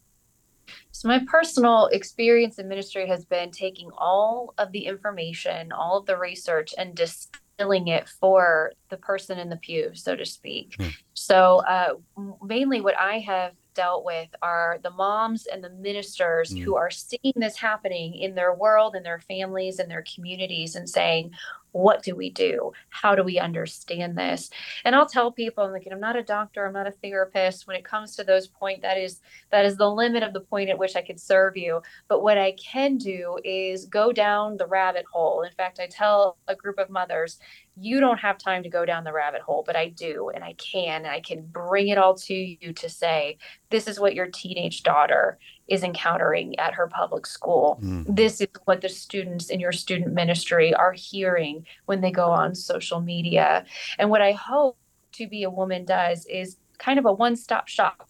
So, 0.93 1.09
my 1.09 1.21
personal 1.27 1.87
experience 1.87 2.59
in 2.59 2.69
ministry 2.69 3.07
has 3.09 3.25
been 3.25 3.51
taking 3.51 3.91
all 3.97 4.55
of 4.59 4.73
the 4.73 4.87
information, 4.87 5.73
all 5.73 5.99
of 5.99 6.07
the 6.07 6.17
research, 6.19 6.75
and 6.79 6.95
distilling 6.95 7.89
it 7.89 8.09
for 8.09 8.73
the 8.91 8.97
person 8.97 9.39
in 9.39 9.49
the 9.49 9.57
pew, 9.57 9.91
so 9.95 10.17
to 10.17 10.25
speak. 10.25 10.75
Hmm. 10.79 10.89
So, 11.15 11.63
uh, 11.67 11.95
mainly 12.43 12.81
what 12.81 12.99
I 12.99 13.19
have 13.21 13.53
dealt 13.75 14.05
with 14.05 14.29
are 14.41 14.79
the 14.83 14.91
moms 14.91 15.47
and 15.47 15.63
the 15.63 15.71
ministers 15.71 16.51
Hmm. 16.51 16.63
who 16.63 16.77
are 16.77 16.91
seeing 16.91 17.35
this 17.37 17.57
happening 17.57 18.15
in 18.15 18.35
their 18.35 18.55
world, 18.55 18.97
in 18.97 19.03
their 19.03 19.21
families, 19.21 19.79
in 19.79 19.89
their 19.89 20.05
communities, 20.15 20.77
and 20.77 20.89
saying, 20.89 21.33
what 21.77 22.03
do 22.03 22.15
we 22.17 22.31
do? 22.31 22.73
How 22.89 23.15
do 23.15 23.23
we 23.23 23.39
understand 23.39 24.17
this? 24.17 24.51
And 24.85 24.95
I'll 24.95 25.07
tell 25.07 25.31
people, 25.31 25.65
I'm 25.65 25.73
like, 25.73 25.87
I'm 25.91 26.01
not 26.01 26.17
a 26.17 26.23
doctor, 26.23 26.67
I'm 26.67 26.73
not 26.73 26.87
a 26.87 26.91
therapist. 26.91 27.67
When 27.67 27.77
it 27.77 27.85
comes 27.85 28.17
to 28.17 28.25
those 28.25 28.47
point, 28.47 28.83
that 28.83 28.97
is 28.97 29.21
that 29.51 29.65
is 29.65 29.77
the 29.77 29.91
limit 29.91 30.23
of 30.23 30.33
the 30.33 30.41
point 30.41 30.71
at 30.71 30.79
which 30.79 30.97
I 30.97 31.03
could 31.03 31.21
serve 31.21 31.57
you. 31.57 31.83
But 32.09 32.23
what 32.23 32.39
I 32.39 32.53
can 32.53 32.97
do 32.97 33.39
is 33.45 33.85
go 33.85 34.11
down 34.11 34.57
the 34.57 34.67
rabbit 34.67 35.05
hole. 35.13 35.43
In 35.43 35.53
fact, 35.53 35.79
I 35.79 35.87
tell 35.87 36.39
a 36.49 36.55
group 36.55 36.79
of 36.79 36.89
mothers, 36.89 37.39
you 37.79 38.01
don't 38.01 38.19
have 38.19 38.39
time 38.39 38.63
to 38.63 38.71
go 38.71 38.87
down 38.87 39.05
the 39.05 39.13
rabbit 39.13 39.43
hole, 39.43 39.63
but 39.67 39.77
I 39.77 39.89
do, 39.89 40.31
and 40.35 40.43
I 40.43 40.55
can, 40.55 41.05
and 41.05 41.09
I 41.09 41.21
can 41.21 41.43
bring 41.45 41.89
it 41.89 41.99
all 41.99 42.15
to 42.15 42.35
you 42.35 42.73
to 42.73 42.89
say, 42.89 43.37
this 43.71 43.87
is 43.87 44.01
what 44.01 44.15
your 44.15 44.29
teenage 44.29 44.83
daughter 44.83 45.39
is 45.69 45.83
encountering 45.83 46.59
at 46.59 46.75
her 46.75 46.87
public 46.87 47.27
school. 47.27 47.79
Mm. 47.83 48.05
This 48.09 48.41
is 48.41 48.49
what 48.65 48.81
the 48.81 48.89
students 48.89 49.51
in 49.51 49.61
your 49.61 49.73
student 49.73 50.13
ministry 50.15 50.73
are 50.75 50.93
hearing 50.93 51.67
when 51.87 52.01
they 52.01 52.11
go 52.11 52.31
on 52.31 52.55
social 52.55 53.01
media. 53.01 53.65
And 53.99 54.11
what 54.11 54.23
I 54.23 54.33
hope 54.33 54.79
to 55.13 55.27
be 55.27 55.43
a 55.43 55.51
woman 55.51 55.85
does 55.85 56.27
is 56.27 56.57
kind 56.79 56.99
of 56.99 57.07
a 57.07 57.13
one 57.13 57.37
stop 57.37 57.69
shop 57.69 58.09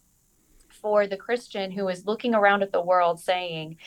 for 0.69 1.07
the 1.07 1.17
Christian 1.17 1.71
who 1.71 1.87
is 1.87 2.05
looking 2.05 2.35
around 2.35 2.61
at 2.61 2.71
the 2.71 2.81
world 2.81 3.19
saying, 3.19 3.77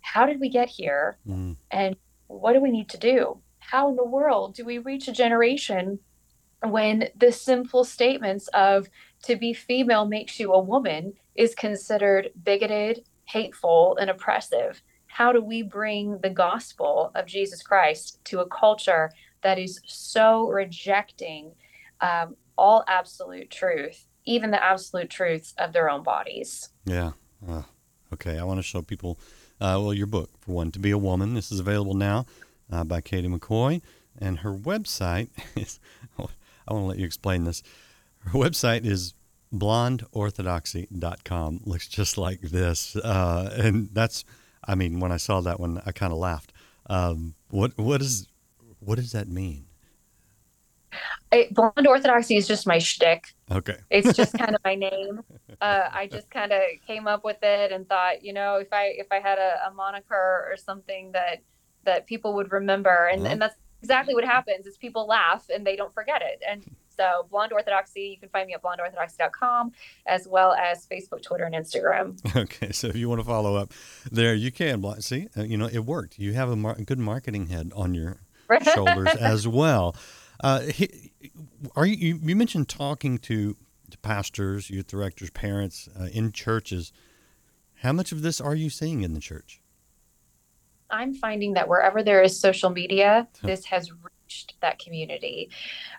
How 0.00 0.26
did 0.26 0.40
we 0.40 0.48
get 0.48 0.68
here? 0.68 1.18
Mm. 1.26 1.56
And 1.70 1.96
what 2.26 2.52
do 2.52 2.60
we 2.60 2.70
need 2.70 2.90
to 2.90 2.98
do? 2.98 3.40
How 3.58 3.88
in 3.88 3.96
the 3.96 4.04
world 4.04 4.54
do 4.54 4.64
we 4.64 4.78
reach 4.78 5.08
a 5.08 5.12
generation 5.12 5.98
when 6.62 7.08
the 7.16 7.32
simple 7.32 7.84
statements 7.84 8.48
of 8.48 8.88
to 9.22 9.36
be 9.36 9.52
female 9.52 10.06
makes 10.06 10.40
you 10.40 10.52
a 10.52 10.60
woman 10.60 11.14
is 11.38 11.54
considered 11.54 12.30
bigoted, 12.42 13.04
hateful, 13.24 13.96
and 13.98 14.10
oppressive? 14.10 14.82
How 15.06 15.32
do 15.32 15.40
we 15.40 15.62
bring 15.62 16.18
the 16.18 16.30
gospel 16.30 17.12
of 17.14 17.26
Jesus 17.26 17.62
Christ 17.62 18.18
to 18.24 18.40
a 18.40 18.46
culture 18.46 19.10
that 19.42 19.58
is 19.58 19.80
so 19.86 20.48
rejecting 20.48 21.52
um, 22.00 22.36
all 22.58 22.84
absolute 22.88 23.50
truth, 23.50 24.06
even 24.24 24.50
the 24.50 24.62
absolute 24.62 25.10
truths 25.10 25.54
of 25.58 25.72
their 25.72 25.88
own 25.88 26.02
bodies? 26.02 26.70
Yeah. 26.84 27.12
Uh, 27.48 27.62
okay. 28.12 28.36
I 28.36 28.42
want 28.42 28.58
to 28.58 28.62
show 28.62 28.82
people, 28.82 29.18
uh, 29.60 29.78
well, 29.80 29.94
your 29.94 30.08
book, 30.08 30.30
for 30.40 30.52
one, 30.52 30.72
To 30.72 30.80
Be 30.80 30.90
a 30.90 30.98
Woman. 30.98 31.34
This 31.34 31.52
is 31.52 31.60
available 31.60 31.94
now 31.94 32.26
uh, 32.70 32.82
by 32.82 33.00
Katie 33.00 33.28
McCoy. 33.28 33.80
And 34.20 34.40
her 34.40 34.52
website 34.52 35.28
is, 35.56 35.78
I 36.18 36.22
want 36.72 36.82
to 36.82 36.88
let 36.88 36.98
you 36.98 37.06
explain 37.06 37.44
this. 37.44 37.62
Her 38.24 38.38
website 38.38 38.84
is 38.84 39.14
blondeorthodoxy.com. 39.54 41.60
Looks 41.64 41.88
just 41.88 42.18
like 42.18 42.40
this. 42.40 42.96
Uh, 42.96 43.54
and 43.58 43.88
that's, 43.92 44.24
I 44.66 44.74
mean, 44.74 44.98
when 45.00 45.12
I 45.12 45.16
saw 45.16 45.40
that 45.40 45.58
one, 45.60 45.80
I 45.86 45.92
kind 45.92 46.12
of 46.12 46.18
laughed. 46.18 46.52
Um, 46.86 47.34
what, 47.50 47.76
what 47.78 48.02
is, 48.02 48.26
what 48.80 48.96
does 48.96 49.12
that 49.12 49.28
mean? 49.28 49.64
I, 51.30 51.48
blonde 51.50 51.86
orthodoxy 51.86 52.36
is 52.36 52.48
just 52.48 52.66
my 52.66 52.78
shtick. 52.78 53.34
Okay. 53.50 53.76
It's 53.90 54.16
just 54.16 54.32
kind 54.38 54.54
of 54.54 54.60
my 54.64 54.74
name. 54.74 55.20
Uh, 55.60 55.88
I 55.92 56.06
just 56.10 56.30
kind 56.30 56.50
of 56.52 56.62
came 56.86 57.06
up 57.06 57.24
with 57.24 57.36
it 57.42 57.70
and 57.72 57.86
thought, 57.86 58.24
you 58.24 58.32
know, 58.32 58.56
if 58.56 58.72
I 58.72 58.94
if 58.96 59.08
I 59.12 59.20
had 59.20 59.38
a, 59.38 59.66
a 59.68 59.70
moniker 59.70 60.46
or 60.50 60.56
something 60.56 61.12
that 61.12 61.42
that 61.84 62.06
people 62.06 62.32
would 62.34 62.50
remember, 62.52 63.08
and, 63.12 63.20
Uh-huh. 63.22 63.32
and 63.32 63.42
that's 63.42 63.56
exactly 63.82 64.14
what 64.14 64.24
happens 64.24 64.66
is 64.66 64.78
people 64.78 65.06
laugh 65.06 65.44
and 65.54 65.66
they 65.66 65.76
don't 65.76 65.92
forget 65.92 66.22
it. 66.22 66.40
And 66.48 66.64
so, 66.98 67.26
blonde 67.30 67.52
orthodoxy, 67.52 68.02
you 68.02 68.18
can 68.18 68.28
find 68.28 68.46
me 68.48 68.54
at 68.54 68.62
blondeorthodoxy.com 68.62 69.72
as 70.06 70.26
well 70.26 70.52
as 70.54 70.86
Facebook, 70.86 71.22
Twitter, 71.22 71.44
and 71.44 71.54
Instagram. 71.54 72.18
Okay, 72.48 72.72
so 72.72 72.88
if 72.88 72.96
you 72.96 73.08
want 73.08 73.20
to 73.20 73.24
follow 73.24 73.56
up 73.56 73.72
there, 74.10 74.34
you 74.34 74.52
can. 74.52 74.82
See, 75.00 75.28
uh, 75.36 75.42
you 75.42 75.56
know, 75.56 75.66
it 75.66 75.80
worked. 75.80 76.18
You 76.18 76.34
have 76.34 76.48
a 76.48 76.56
mar- 76.56 76.76
good 76.84 76.98
marketing 76.98 77.46
head 77.46 77.72
on 77.74 77.94
your 77.94 78.18
shoulders 78.74 79.08
as 79.14 79.46
well. 79.48 79.96
Uh, 80.40 80.60
he, 80.60 81.12
are 81.74 81.86
you, 81.86 81.96
you? 81.96 82.20
You 82.22 82.36
mentioned 82.36 82.68
talking 82.68 83.18
to, 83.18 83.56
to 83.90 83.98
pastors, 83.98 84.70
youth 84.70 84.86
directors, 84.86 85.30
parents 85.30 85.88
uh, 85.98 86.04
in 86.12 86.32
churches. 86.32 86.92
How 87.76 87.92
much 87.92 88.12
of 88.12 88.22
this 88.22 88.40
are 88.40 88.54
you 88.54 88.70
seeing 88.70 89.02
in 89.02 89.14
the 89.14 89.20
church? 89.20 89.60
I'm 90.90 91.14
finding 91.14 91.54
that 91.54 91.68
wherever 91.68 92.02
there 92.02 92.22
is 92.22 92.38
social 92.38 92.70
media, 92.70 93.28
this 93.42 93.64
has 93.66 93.90
reached 94.28 94.54
that 94.60 94.78
community. 94.78 95.50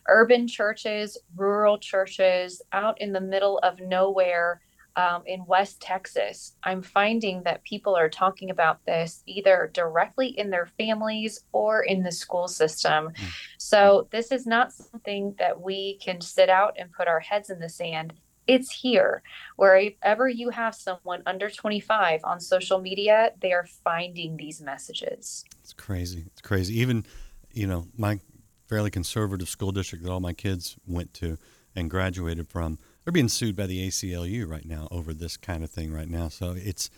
Urban 0.08 0.48
churches, 0.48 1.18
rural 1.36 1.80
churches, 1.80 2.62
out 2.72 3.02
in 3.02 3.12
the 3.12 3.22
middle 3.22 3.58
of 3.60 3.80
nowhere 3.80 4.62
um, 4.96 5.24
in 5.26 5.46
West 5.46 5.82
Texas, 5.82 6.56
I'm 6.64 6.82
finding 6.82 7.44
that 7.44 7.64
people 7.64 7.96
are 7.96 8.10
talking 8.10 8.50
about 8.50 8.86
this 8.86 9.24
either 9.26 9.72
directly 9.74 10.28
in 10.28 10.50
their 10.50 10.68
families 10.78 11.40
or 11.54 11.84
in 11.84 12.04
the 12.04 12.12
school 12.12 12.48
system. 12.48 13.12
So, 13.58 14.08
this 14.12 14.32
is 14.32 14.46
not 14.46 14.74
something 14.74 15.36
that 15.40 15.62
we 15.62 16.00
can 16.04 16.20
sit 16.22 16.50
out 16.50 16.76
and 16.78 16.92
put 16.92 17.08
our 17.08 17.20
heads 17.22 17.50
in 17.50 17.60
the 17.60 17.70
sand. 17.70 18.14
It's 18.46 18.72
here. 18.72 19.22
Wherever 19.56 20.28
you 20.28 20.50
have 20.50 20.76
someone 20.76 21.22
under 21.26 21.50
25 21.50 22.22
on 22.24 22.40
social 22.40 22.80
media, 22.80 23.32
they 23.42 23.54
are 23.54 23.68
finding 23.84 24.38
these 24.38 24.60
messages. 24.60 25.46
It's 25.62 25.74
crazy. 25.74 26.26
It's 26.26 26.42
crazy. 26.42 26.80
Even, 26.80 27.06
you 27.54 27.68
know, 27.68 27.88
my 27.98 28.20
fairly 28.68 28.92
conservative 28.92 29.50
school 29.50 29.72
district 29.72 30.04
that 30.04 30.12
all 30.12 30.20
my 30.20 30.34
kids 30.34 30.78
went 30.88 31.14
to 31.16 31.38
and 31.76 31.90
graduated 31.90 32.48
from, 32.50 32.78
they're 33.04 33.12
being 33.12 33.30
sued 33.30 33.56
by 33.56 33.66
the 33.66 33.88
ACLU 33.88 34.48
right 34.48 34.66
now 34.66 34.88
over 34.92 35.14
this 35.14 35.38
kind 35.38 35.64
of 35.64 35.70
thing 35.72 35.92
right 35.92 36.10
now. 36.10 36.30
So 36.30 36.54
it's 36.58 36.90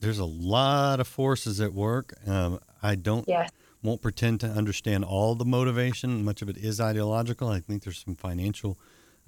there's 0.00 0.18
a 0.18 0.24
lot 0.24 1.00
of 1.00 1.06
forces 1.06 1.60
at 1.60 1.72
work. 1.72 2.14
Um, 2.26 2.60
I 2.82 2.94
don't 2.94 3.26
Yes. 3.28 3.50
won't 3.82 4.00
pretend 4.00 4.40
to 4.40 4.46
understand 4.48 5.04
all 5.04 5.34
the 5.34 5.44
motivation. 5.44 6.24
Much 6.24 6.40
of 6.40 6.48
it 6.48 6.56
is 6.56 6.80
ideological. 6.80 7.48
I 7.48 7.60
think 7.60 7.82
there's 7.82 8.02
some 8.04 8.16
financial 8.16 8.78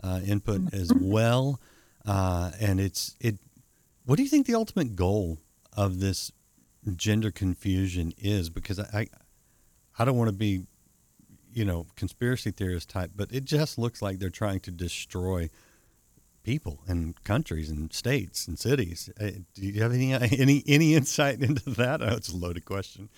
uh, 0.02 0.20
input 0.24 0.72
as 0.72 0.92
well, 0.94 1.60
uh, 2.06 2.52
and 2.60 2.80
it's 2.80 3.16
it. 3.20 3.36
What 4.04 4.16
do 4.16 4.22
you 4.22 4.28
think 4.28 4.46
the 4.46 4.54
ultimate 4.54 4.96
goal 4.96 5.38
of 5.76 5.98
this 6.00 6.32
gender 6.96 7.30
confusion 7.30 8.14
is? 8.16 8.48
Because 8.48 8.78
I, 8.78 8.86
I, 9.00 9.06
I 9.98 10.04
don't 10.04 10.16
want 10.16 10.28
to 10.28 10.36
be, 10.36 10.66
you 11.52 11.64
know, 11.64 11.86
conspiracy 11.96 12.50
theorist 12.50 12.88
type, 12.88 13.12
but 13.16 13.32
it 13.32 13.44
just 13.44 13.78
looks 13.78 14.00
like 14.00 14.18
they're 14.18 14.30
trying 14.30 14.60
to 14.60 14.70
destroy 14.70 15.50
people 16.44 16.80
and 16.86 17.22
countries 17.24 17.68
and 17.68 17.92
states 17.92 18.46
and 18.48 18.58
cities. 18.58 19.10
Uh, 19.20 19.30
Do 19.54 19.66
you 19.66 19.82
have 19.82 19.92
any 19.92 20.12
any 20.38 20.62
any 20.66 20.94
insight 20.94 21.42
into 21.42 21.70
that? 21.70 22.02
Oh, 22.02 22.14
it's 22.14 22.28
a 22.28 22.36
loaded 22.36 22.64
question. 22.64 23.08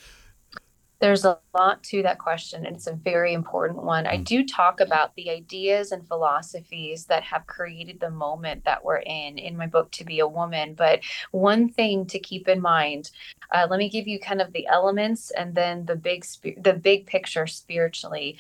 There's 1.01 1.25
a 1.25 1.39
lot 1.55 1.83
to 1.85 2.03
that 2.03 2.19
question, 2.19 2.67
and 2.67 2.77
it's 2.77 2.87
a 2.87 2.93
very 2.93 3.33
important 3.33 3.83
one. 3.83 4.07
I 4.07 4.19
do 4.19 4.47
talk 4.47 4.81
about 4.81 5.15
the 5.17 5.31
ideas 5.31 5.93
and 5.93 6.07
philosophies 6.07 7.07
that 7.07 7.23
have 7.23 7.47
created 7.47 8.01
the 8.01 8.11
moment 8.11 8.65
that 8.67 8.85
we're 8.85 8.99
in 8.99 9.39
in 9.39 9.57
my 9.57 9.67
book, 9.67 9.91
To 9.93 10.05
Be 10.05 10.21
a 10.21 10.29
Woman. 10.29 10.75
But 10.75 11.01
one 11.31 11.71
thing 11.71 12.05
to 12.07 12.19
keep 12.19 12.49
in 12.49 12.61
mind, 12.61 13.13
uh, 13.51 13.67
let 13.71 13.79
me 13.79 13.89
give 13.89 14.07
you 14.07 14.21
kind 14.21 14.43
of 14.43 14.53
the 14.53 14.67
elements 14.67 15.31
and 15.31 15.55
then 15.55 15.87
the 15.87 15.97
big 15.97 16.23
spi- 16.23 16.57
the 16.61 16.75
big 16.75 17.07
picture 17.07 17.47
spiritually. 17.47 18.39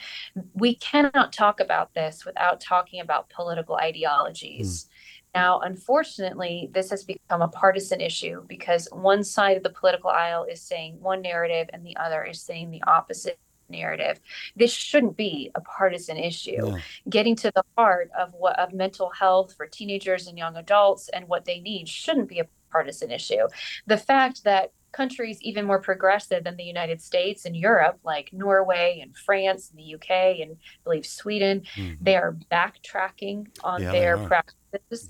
We 0.52 0.74
cannot 0.74 1.32
talk 1.32 1.60
about 1.60 1.94
this 1.94 2.26
without 2.26 2.60
talking 2.60 3.00
about 3.00 3.30
political 3.30 3.76
ideologies. 3.76 4.86
Now, 5.34 5.60
unfortunately, 5.60 6.70
this 6.72 6.90
has 6.90 7.04
become 7.04 7.40
a 7.42 7.48
partisan 7.48 8.00
issue 8.00 8.42
because 8.48 8.88
one 8.90 9.22
side 9.22 9.56
of 9.56 9.62
the 9.62 9.70
political 9.70 10.10
aisle 10.10 10.44
is 10.44 10.60
saying 10.60 10.98
one 11.00 11.22
narrative 11.22 11.70
and 11.72 11.86
the 11.86 11.96
other 11.96 12.24
is 12.24 12.42
saying 12.42 12.70
the 12.70 12.82
opposite 12.82 13.38
narrative. 13.68 14.20
This 14.56 14.72
shouldn't 14.72 15.16
be 15.16 15.52
a 15.54 15.60
partisan 15.60 16.16
issue. 16.16 16.66
Yeah. 16.66 16.78
Getting 17.08 17.36
to 17.36 17.52
the 17.54 17.62
heart 17.78 18.10
of 18.18 18.32
what 18.34 18.58
of 18.58 18.72
mental 18.72 19.10
health 19.10 19.54
for 19.56 19.66
teenagers 19.66 20.26
and 20.26 20.36
young 20.36 20.56
adults 20.56 21.08
and 21.10 21.28
what 21.28 21.44
they 21.44 21.60
need 21.60 21.88
shouldn't 21.88 22.28
be 22.28 22.40
a 22.40 22.48
partisan 22.72 23.12
issue. 23.12 23.46
The 23.86 23.98
fact 23.98 24.42
that 24.42 24.72
countries 24.90 25.40
even 25.42 25.64
more 25.64 25.80
progressive 25.80 26.42
than 26.42 26.56
the 26.56 26.64
United 26.64 27.00
States 27.00 27.44
and 27.44 27.56
Europe, 27.56 28.00
like 28.02 28.32
Norway 28.32 28.98
and 29.00 29.16
France 29.16 29.70
and 29.70 29.78
the 29.78 29.94
UK 29.94 30.40
and 30.42 30.52
I 30.52 30.82
believe 30.82 31.06
Sweden, 31.06 31.62
Mhm. 31.76 31.98
they 32.00 32.16
are 32.16 32.32
backtracking 32.50 33.46
on 33.62 33.82
Yeah, 33.82 33.92
their 33.92 34.16
are. 34.16 34.28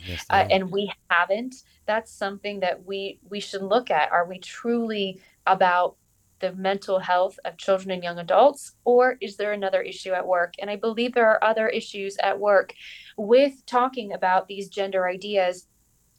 Yes, 0.06 0.24
uh, 0.30 0.44
and 0.50 0.70
we 0.70 0.92
haven't. 1.10 1.56
That's 1.86 2.12
something 2.12 2.60
that 2.60 2.84
we 2.84 3.20
we 3.28 3.40
should 3.40 3.62
look 3.62 3.90
at. 3.90 4.12
Are 4.12 4.26
we 4.26 4.38
truly 4.38 5.20
about 5.46 5.96
the 6.40 6.52
mental 6.52 6.98
health 6.98 7.38
of 7.44 7.58
children 7.58 7.90
and 7.90 8.02
young 8.02 8.18
adults 8.18 8.72
or 8.84 9.18
is 9.20 9.36
there 9.36 9.52
another 9.52 9.82
issue 9.82 10.12
at 10.12 10.26
work? 10.26 10.54
And 10.58 10.70
i 10.70 10.76
believe 10.76 11.12
there 11.12 11.28
are 11.28 11.44
other 11.44 11.68
issues 11.68 12.16
at 12.22 12.38
work. 12.40 12.72
With 13.16 13.64
talking 13.66 14.12
about 14.12 14.48
these 14.48 14.68
gender 14.68 15.06
ideas 15.06 15.66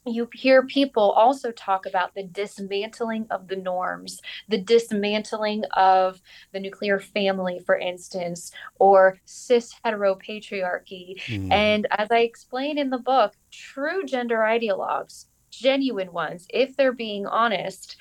you 0.06 0.28
hear 0.32 0.64
people 0.66 1.10
also 1.12 1.52
talk 1.52 1.86
about 1.86 2.14
the 2.14 2.24
dismantling 2.24 3.26
of 3.30 3.48
the 3.48 3.56
norms, 3.56 4.20
the 4.48 4.58
dismantling 4.58 5.64
of 5.76 6.20
the 6.52 6.60
nuclear 6.60 6.98
family, 6.98 7.60
for 7.64 7.76
instance, 7.76 8.52
or 8.78 9.18
cis 9.24 9.74
heteropatriarchy. 9.84 11.20
Mhm. 11.26 11.52
And 11.52 11.86
as 11.90 12.10
I 12.10 12.18
explain 12.20 12.78
in 12.78 12.90
the 12.90 12.98
book, 12.98 13.34
true 13.50 14.04
gender 14.04 14.38
ideologues, 14.38 15.26
genuine 15.50 16.12
ones, 16.12 16.46
if 16.50 16.76
they're 16.76 16.92
being 16.92 17.26
honest, 17.26 17.96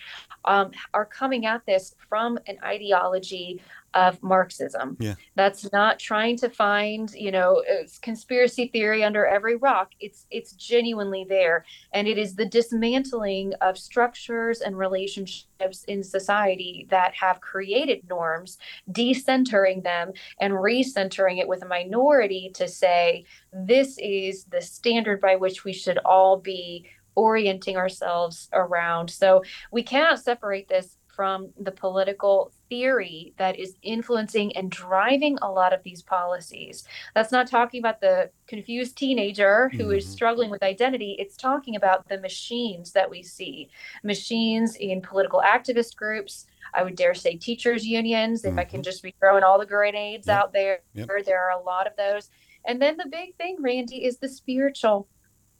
um, 0.45 0.71
are 0.93 1.05
coming 1.05 1.45
at 1.45 1.65
this 1.65 1.93
from 2.09 2.39
an 2.47 2.57
ideology 2.63 3.61
of 3.93 4.21
Marxism. 4.23 4.97
Yeah. 4.99 5.15
That's 5.35 5.71
not 5.71 5.99
trying 5.99 6.37
to 6.37 6.49
find, 6.49 7.11
you 7.13 7.31
know, 7.31 7.63
it's 7.67 7.99
conspiracy 7.99 8.67
theory 8.67 9.03
under 9.03 9.25
every 9.25 9.55
rock. 9.55 9.91
It's 9.99 10.25
it's 10.31 10.53
genuinely 10.53 11.25
there, 11.27 11.65
and 11.93 12.07
it 12.07 12.17
is 12.17 12.35
the 12.35 12.45
dismantling 12.45 13.53
of 13.61 13.77
structures 13.77 14.61
and 14.61 14.77
relationships 14.77 15.83
in 15.87 16.03
society 16.03 16.87
that 16.89 17.13
have 17.15 17.41
created 17.41 18.07
norms, 18.09 18.57
decentering 18.91 19.83
them 19.83 20.13
and 20.39 20.53
recentering 20.53 21.39
it 21.39 21.47
with 21.47 21.63
a 21.63 21.67
minority 21.67 22.51
to 22.55 22.67
say 22.67 23.25
this 23.51 23.97
is 23.99 24.45
the 24.45 24.61
standard 24.61 25.19
by 25.19 25.35
which 25.35 25.63
we 25.63 25.73
should 25.73 25.97
all 25.99 26.37
be 26.37 26.85
orienting 27.15 27.75
ourselves 27.75 28.47
around. 28.53 29.09
So 29.09 29.43
we 29.71 29.83
cannot 29.83 30.19
separate 30.19 30.69
this 30.69 30.97
from 31.07 31.49
the 31.59 31.71
political 31.71 32.53
theory 32.71 33.33
that 33.37 33.59
is 33.59 33.75
influencing 33.83 34.55
and 34.55 34.71
driving 34.71 35.37
a 35.41 35.51
lot 35.51 35.73
of 35.73 35.83
these 35.83 36.01
policies. 36.01 36.85
That's 37.13 37.31
not 37.31 37.47
talking 37.47 37.81
about 37.81 37.99
the 37.99 38.31
confused 38.47 38.97
teenager 38.97 39.67
who 39.75 39.91
is 39.91 40.05
Mhm. 40.05 40.09
struggling 40.09 40.49
with 40.49 40.63
identity. 40.63 41.17
It's 41.19 41.35
talking 41.35 41.75
about 41.75 42.07
the 42.07 42.17
machines 42.17 42.93
that 42.93 43.09
we 43.09 43.23
see 43.23 43.69
machines 44.03 44.77
in 44.77 45.01
political 45.01 45.41
activist 45.41 45.97
groups. 45.97 46.47
I 46.73 46.83
would 46.83 46.95
dare 46.95 47.13
say 47.13 47.35
teachers' 47.35 47.85
unions, 47.85 48.45
if 48.45 48.57
I 48.57 48.63
can 48.63 48.81
just 48.83 49.03
be 49.03 49.13
throwing 49.19 49.43
all 49.43 49.59
the 49.59 49.65
grenades 49.65 50.27
Yep. 50.27 50.37
out 50.37 50.53
there. 50.53 50.79
Yep. 50.93 51.09
There 51.25 51.39
are 51.43 51.59
a 51.59 51.61
lot 51.61 51.87
of 51.87 51.97
those. 51.97 52.29
And 52.63 52.81
then 52.81 52.95
the 52.95 53.09
big 53.09 53.35
thing, 53.35 53.57
Randy, 53.59 54.05
is 54.05 54.19
the 54.19 54.29
spiritual. 54.29 55.09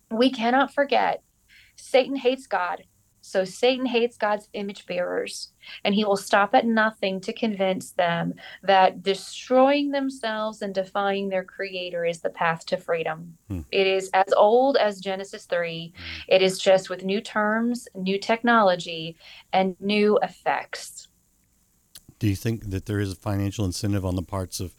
We 0.10 0.32
cannot 0.32 0.74
forget 0.74 1.24
Satan 1.76 2.16
hates 2.16 2.48
God. 2.48 2.86
So 3.22 3.46
Satan 3.46 3.86
hates 3.86 4.18
God's 4.18 4.50
image 4.54 4.88
bearers, 4.88 5.54
and 5.84 5.94
he 5.94 6.04
will 6.04 6.18
stop 6.18 6.56
at 6.56 6.66
nothing 6.66 7.22
to 7.22 7.32
convince 7.32 7.92
them 7.92 8.34
that 8.64 9.04
destroying 9.04 9.92
themselves 9.92 10.64
and 10.64 10.74
defying 10.74 11.30
their 11.30 11.44
creator 11.44 12.04
is 12.04 12.22
the 12.22 12.32
path 12.32 12.66
to 12.68 12.78
freedom. 12.78 13.38
Hmm. 13.48 13.62
It 13.72 13.86
is 13.86 14.10
as 14.14 14.34
old 14.36 14.76
as 14.78 15.00
Genesis 15.00 15.46
3. 15.46 15.94
It 16.28 16.42
is 16.42 16.58
just 16.58 16.90
with 16.90 17.06
new 17.06 17.22
terms, 17.22 17.88
new 17.94 18.18
technology, 18.20 19.16
and 19.54 19.76
new 19.80 20.18
effects. 20.24 21.08
Do 22.18 22.28
you 22.28 22.36
think 22.36 22.70
that 22.72 22.88
there 22.88 23.00
is 23.00 23.14
a 23.14 23.16
financial 23.16 23.66
incentive 23.66 24.06
on 24.06 24.16
the 24.16 24.24
parts 24.24 24.60
of 24.60 24.76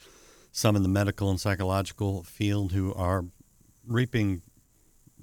some 0.51 0.77
in 0.77 0.83
the 0.83 0.89
medical 0.89 1.31
and 1.31 1.41
psychological 1.41 2.23
field 2.23 2.73
who 2.73 2.93
are 2.95 3.25
reaping, 3.87 4.43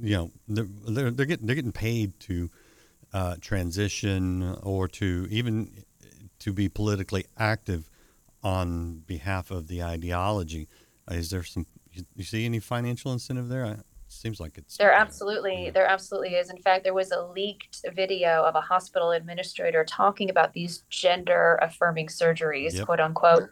you 0.01 0.15
know, 0.15 0.31
they're 0.47 0.67
they're, 0.87 1.11
they're 1.11 1.25
getting 1.25 1.45
they're 1.45 1.55
getting 1.55 1.71
paid 1.71 2.19
to 2.21 2.49
uh, 3.13 3.35
transition 3.41 4.57
or 4.63 4.87
to 4.87 5.27
even 5.29 5.83
to 6.39 6.53
be 6.53 6.69
politically 6.69 7.25
active 7.37 7.89
on 8.43 9.03
behalf 9.05 9.51
of 9.51 9.67
the 9.67 9.83
ideology? 9.83 10.67
Is 11.09 11.29
there 11.29 11.43
some? 11.43 11.65
You, 11.91 12.05
you 12.15 12.23
see 12.23 12.45
any 12.45 12.59
financial 12.59 13.11
incentive 13.11 13.49
there? 13.49 13.65
I, 13.65 13.75
seems 14.11 14.39
like 14.39 14.57
it's 14.57 14.77
there 14.77 14.91
absolutely 14.91 15.69
there 15.69 15.85
absolutely 15.85 16.29
is 16.29 16.49
in 16.49 16.57
fact 16.57 16.83
there 16.83 16.93
was 16.93 17.11
a 17.11 17.21
leaked 17.21 17.85
video 17.93 18.43
of 18.43 18.55
a 18.55 18.61
hospital 18.61 19.11
administrator 19.11 19.85
talking 19.85 20.29
about 20.29 20.53
these 20.53 20.83
gender 20.89 21.59
affirming 21.61 22.07
surgeries 22.07 22.73
yep. 22.73 22.85
quote 22.85 22.99
unquote 22.99 23.49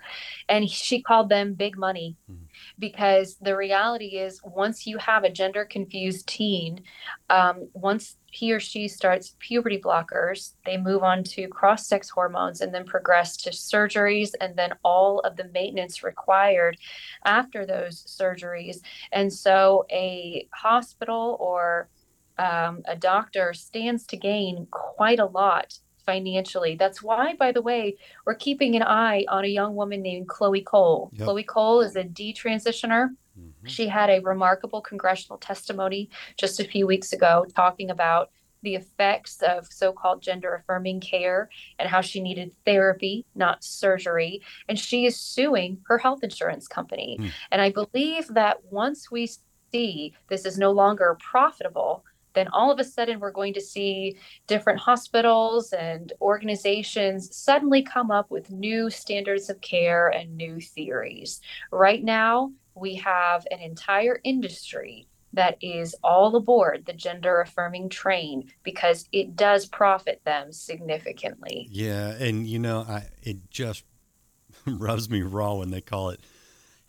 and 0.50 0.70
she 0.70 1.02
called 1.02 1.30
them 1.30 1.54
big 1.54 1.78
money 1.78 2.16
mm-hmm 2.30 2.44
because 2.80 3.38
the 3.42 3.56
reality 3.56 4.18
is 4.18 4.42
once 4.44 4.86
you 4.86 4.98
have 4.98 5.24
a 5.24 5.30
gender 5.30 5.66
confused 5.66 6.28
teen 6.28 6.82
um, 7.30 7.68
once 7.74 8.18
he 8.38 8.54
or 8.54 8.60
she 8.60 8.88
starts 8.88 9.36
puberty 9.40 9.80
blockers 9.80 10.54
they 10.66 10.78
move 10.78 11.02
on 11.04 11.24
to 11.24 11.48
cross 11.48 11.88
sex 11.88 12.10
hormones 12.10 12.62
and 12.62 12.74
then 12.74 12.86
progress 12.86 13.36
to 13.36 13.50
surgeries 13.50 14.32
and 14.42 14.56
then 14.56 14.72
all 14.84 15.20
of 15.22 15.36
the 15.36 15.50
maintenance 15.54 16.04
required 16.04 16.78
after 17.26 17.66
those 17.66 18.04
surgeries 18.06 18.78
and 19.12 19.32
so 19.32 19.86
a 19.92 20.48
hospital 20.54 21.38
or 21.40 21.90
um, 22.38 22.84
a 22.86 22.96
doctor 22.96 23.54
stands 23.54 24.06
to 24.06 24.18
gain 24.18 24.68
quite 24.70 25.20
a 25.20 25.26
lot 25.26 25.80
financially. 26.06 26.76
That's 26.76 27.04
why, 27.04 27.36
by 27.36 27.52
the 27.52 27.62
way, 27.62 27.98
we're 28.26 28.36
keeping 28.36 28.76
an 28.76 28.84
eye 28.84 29.26
on 29.28 29.44
a 29.44 29.48
young 29.48 29.76
woman 29.76 30.02
named 30.02 30.28
Chloe 30.28 30.62
Cole. 30.62 31.10
Yep. 31.14 31.26
Chloe 31.26 31.44
Cole 31.44 31.82
is 31.82 31.96
a 31.96 32.04
detransitioner. 32.04 33.10
Mm-hmm. 33.40 33.68
She 33.68 33.88
had 33.88 34.10
a 34.10 34.20
remarkable 34.20 34.82
congressional 34.82 35.38
testimony 35.38 36.10
just 36.38 36.60
a 36.60 36.64
few 36.66 36.88
weeks 36.88 37.14
ago 37.14 37.46
talking 37.56 37.90
about 37.90 38.32
the 38.64 38.76
effects 38.76 39.42
of 39.44 39.68
so 39.72 39.94
called 39.94 40.22
gender 40.22 40.56
affirming 40.56 41.00
care 41.00 41.50
and 41.80 41.88
how 41.88 42.02
she 42.02 42.20
needed 42.20 42.52
therapy, 42.66 43.26
not 43.36 43.64
surgery. 43.64 44.42
And 44.68 44.78
she 44.80 45.06
is 45.06 45.16
suing 45.20 45.80
her 45.88 45.98
health 45.98 46.24
insurance 46.24 46.68
company. 46.68 47.18
Mm. 47.20 47.32
And 47.52 47.62
I 47.62 47.72
believe 47.72 48.28
that 48.30 48.58
once 48.72 49.12
we 49.12 49.30
see 49.72 50.14
this 50.28 50.46
is 50.46 50.58
no 50.58 50.72
longer 50.72 51.18
profitable, 51.20 52.04
then 52.34 52.48
all 52.50 52.72
of 52.72 52.80
a 52.80 52.84
sudden 52.84 53.20
we're 53.20 53.32
going 53.32 53.54
to 53.54 53.62
see 53.62 54.16
different 54.46 54.80
hospitals 54.80 55.74
and 55.74 56.14
organizations 56.22 57.36
suddenly 57.36 57.82
come 57.82 58.12
up 58.12 58.30
with 58.30 58.52
new 58.52 58.90
standards 58.90 59.50
of 59.50 59.60
care 59.62 60.10
and 60.10 60.38
new 60.38 60.60
theories. 60.60 61.42
Right 61.72 62.04
now, 62.04 62.52
we 62.80 62.96
have 62.96 63.46
an 63.52 63.60
entire 63.60 64.20
industry 64.24 65.08
that 65.34 65.58
is 65.62 65.96
all 66.04 66.36
aboard 66.36 66.86
the 66.86 66.94
gender 66.94 67.42
affirming 67.42 67.90
train 67.90 68.50
because 68.64 69.08
it 69.12 69.36
does 69.36 69.66
profit 69.66 70.22
them 70.26 70.52
significantly. 70.52 71.68
Yeah, 71.70 72.12
and 72.12 72.48
you 72.48 72.60
know, 72.60 72.86
I 72.88 73.08
it 73.22 73.50
just 73.50 73.84
rubs 74.66 75.10
me 75.10 75.22
raw 75.22 75.56
when 75.56 75.72
they 75.72 75.82
call 75.82 76.10
it 76.10 76.22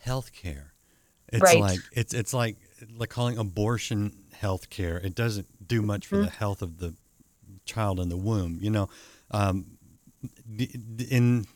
healthcare. 0.04 0.70
It's 1.28 1.42
right. 1.42 1.60
like 1.60 1.80
it's 1.92 2.14
it's 2.14 2.32
like 2.32 2.56
like 2.96 3.10
calling 3.10 3.38
abortion 3.38 4.12
health 4.32 4.70
care. 4.70 4.98
It 4.98 5.14
doesn't 5.14 5.66
do 5.66 5.82
much 5.82 6.06
for 6.06 6.16
mm-hmm. 6.16 6.24
the 6.26 6.30
health 6.30 6.62
of 6.62 6.78
the 6.78 6.94
child 7.64 8.00
in 8.00 8.08
the 8.08 8.16
womb. 8.16 8.58
You 8.62 8.70
know, 8.70 8.88
um, 9.30 9.78
in 11.10 11.46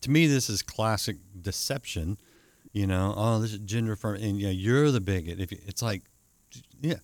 to 0.00 0.10
me, 0.10 0.26
this 0.26 0.48
is 0.48 0.62
classic 0.62 1.16
deception. 1.40 2.18
You 2.72 2.86
know, 2.86 3.14
oh, 3.16 3.40
this 3.40 3.52
is 3.52 3.58
gender 3.60 3.92
affirming, 3.92 4.22
and 4.22 4.40
yeah, 4.40 4.50
you're 4.50 4.90
the 4.90 5.00
bigot. 5.00 5.40
If 5.40 5.52
it's 5.52 5.82
like, 5.82 6.02
yeah, 6.80 6.96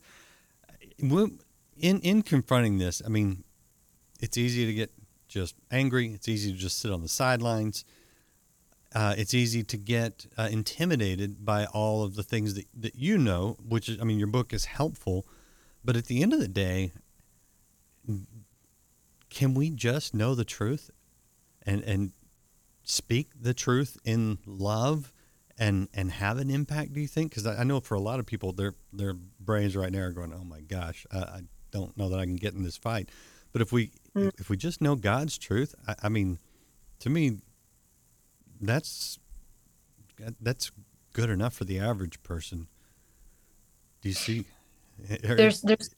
in 0.98 2.00
in 2.00 2.22
confronting 2.22 2.79
this, 2.79 3.03
I 3.05 3.09
mean, 3.09 3.44
it's 4.20 4.37
easy 4.37 4.66
to 4.66 4.74
get 4.74 4.92
just 5.27 5.57
angry. 5.70 6.12
It's 6.12 6.29
easy 6.29 6.53
to 6.53 6.59
just 6.59 6.79
sit 6.79 6.90
on 6.90 7.03
the 7.03 7.09
sidelines 7.09 7.85
uh, 8.94 9.14
it's 9.18 9.35
easy 9.35 9.64
to 9.64 9.77
get 9.77 10.27
uh, 10.38 10.48
intimidated 10.50 11.44
by 11.44 11.66
all 11.66 12.05
of 12.05 12.14
the 12.14 12.22
things 12.22 12.55
that, 12.55 12.66
that 12.74 12.94
you 12.94 13.18
know, 13.18 13.57
which 13.66 13.88
is, 13.88 14.00
I 14.00 14.05
mean, 14.05 14.18
your 14.18 14.29
book 14.29 14.53
is 14.53 14.66
helpful, 14.66 15.27
but 15.85 15.96
at 15.96 16.07
the 16.07 16.22
end 16.22 16.33
of 16.33 16.38
the 16.38 16.48
day, 16.48 16.92
can 19.31 19.55
we 19.55 19.70
just 19.70 20.14
know 20.14 20.37
the 20.37 20.44
truth 20.44 20.90
and, 21.66 21.83
and 21.83 22.12
speak 22.85 23.31
the 23.40 23.53
truth 23.53 23.98
in 24.05 24.38
love 24.46 25.12
and, 25.58 25.88
and 25.94 26.10
have 26.10 26.38
an 26.38 26.50
impact, 26.50 26.92
do 26.92 27.00
you 27.00 27.06
think? 27.06 27.30
Because 27.30 27.46
I, 27.46 27.60
I, 27.60 27.64
know 27.64 27.80
for 27.80 27.94
a 27.94 28.00
lot 28.00 28.18
of 28.18 28.26
people, 28.26 28.52
their, 28.52 28.74
their 28.92 29.14
brains 29.14 29.76
right 29.76 29.92
now 29.92 30.00
are 30.00 30.12
going, 30.12 30.32
oh 30.32 30.44
my 30.44 30.60
gosh, 30.60 31.06
I, 31.12 31.18
I 31.18 31.40
don't 31.70 31.96
know 31.96 32.08
that 32.08 32.18
I 32.18 32.24
can 32.24 32.36
get 32.36 32.54
in 32.54 32.64
this 32.64 32.76
fight. 32.76 33.08
But 33.52 33.62
if 33.62 33.72
we, 33.72 33.92
mm. 34.16 34.32
if 34.38 34.50
we 34.50 34.56
just 34.56 34.80
know 34.80 34.96
God's 34.96 35.38
truth, 35.38 35.74
I, 35.86 35.94
I 36.04 36.08
mean, 36.08 36.38
to 37.00 37.10
me, 37.10 37.38
that's 38.60 39.18
that's 40.40 40.70
good 41.12 41.30
enough 41.30 41.54
for 41.54 41.64
the 41.64 41.78
average 41.78 42.22
person. 42.22 42.68
Do 44.02 44.08
you 44.08 44.14
see? 44.14 44.44
There's 45.22 45.60
there's 45.62 45.90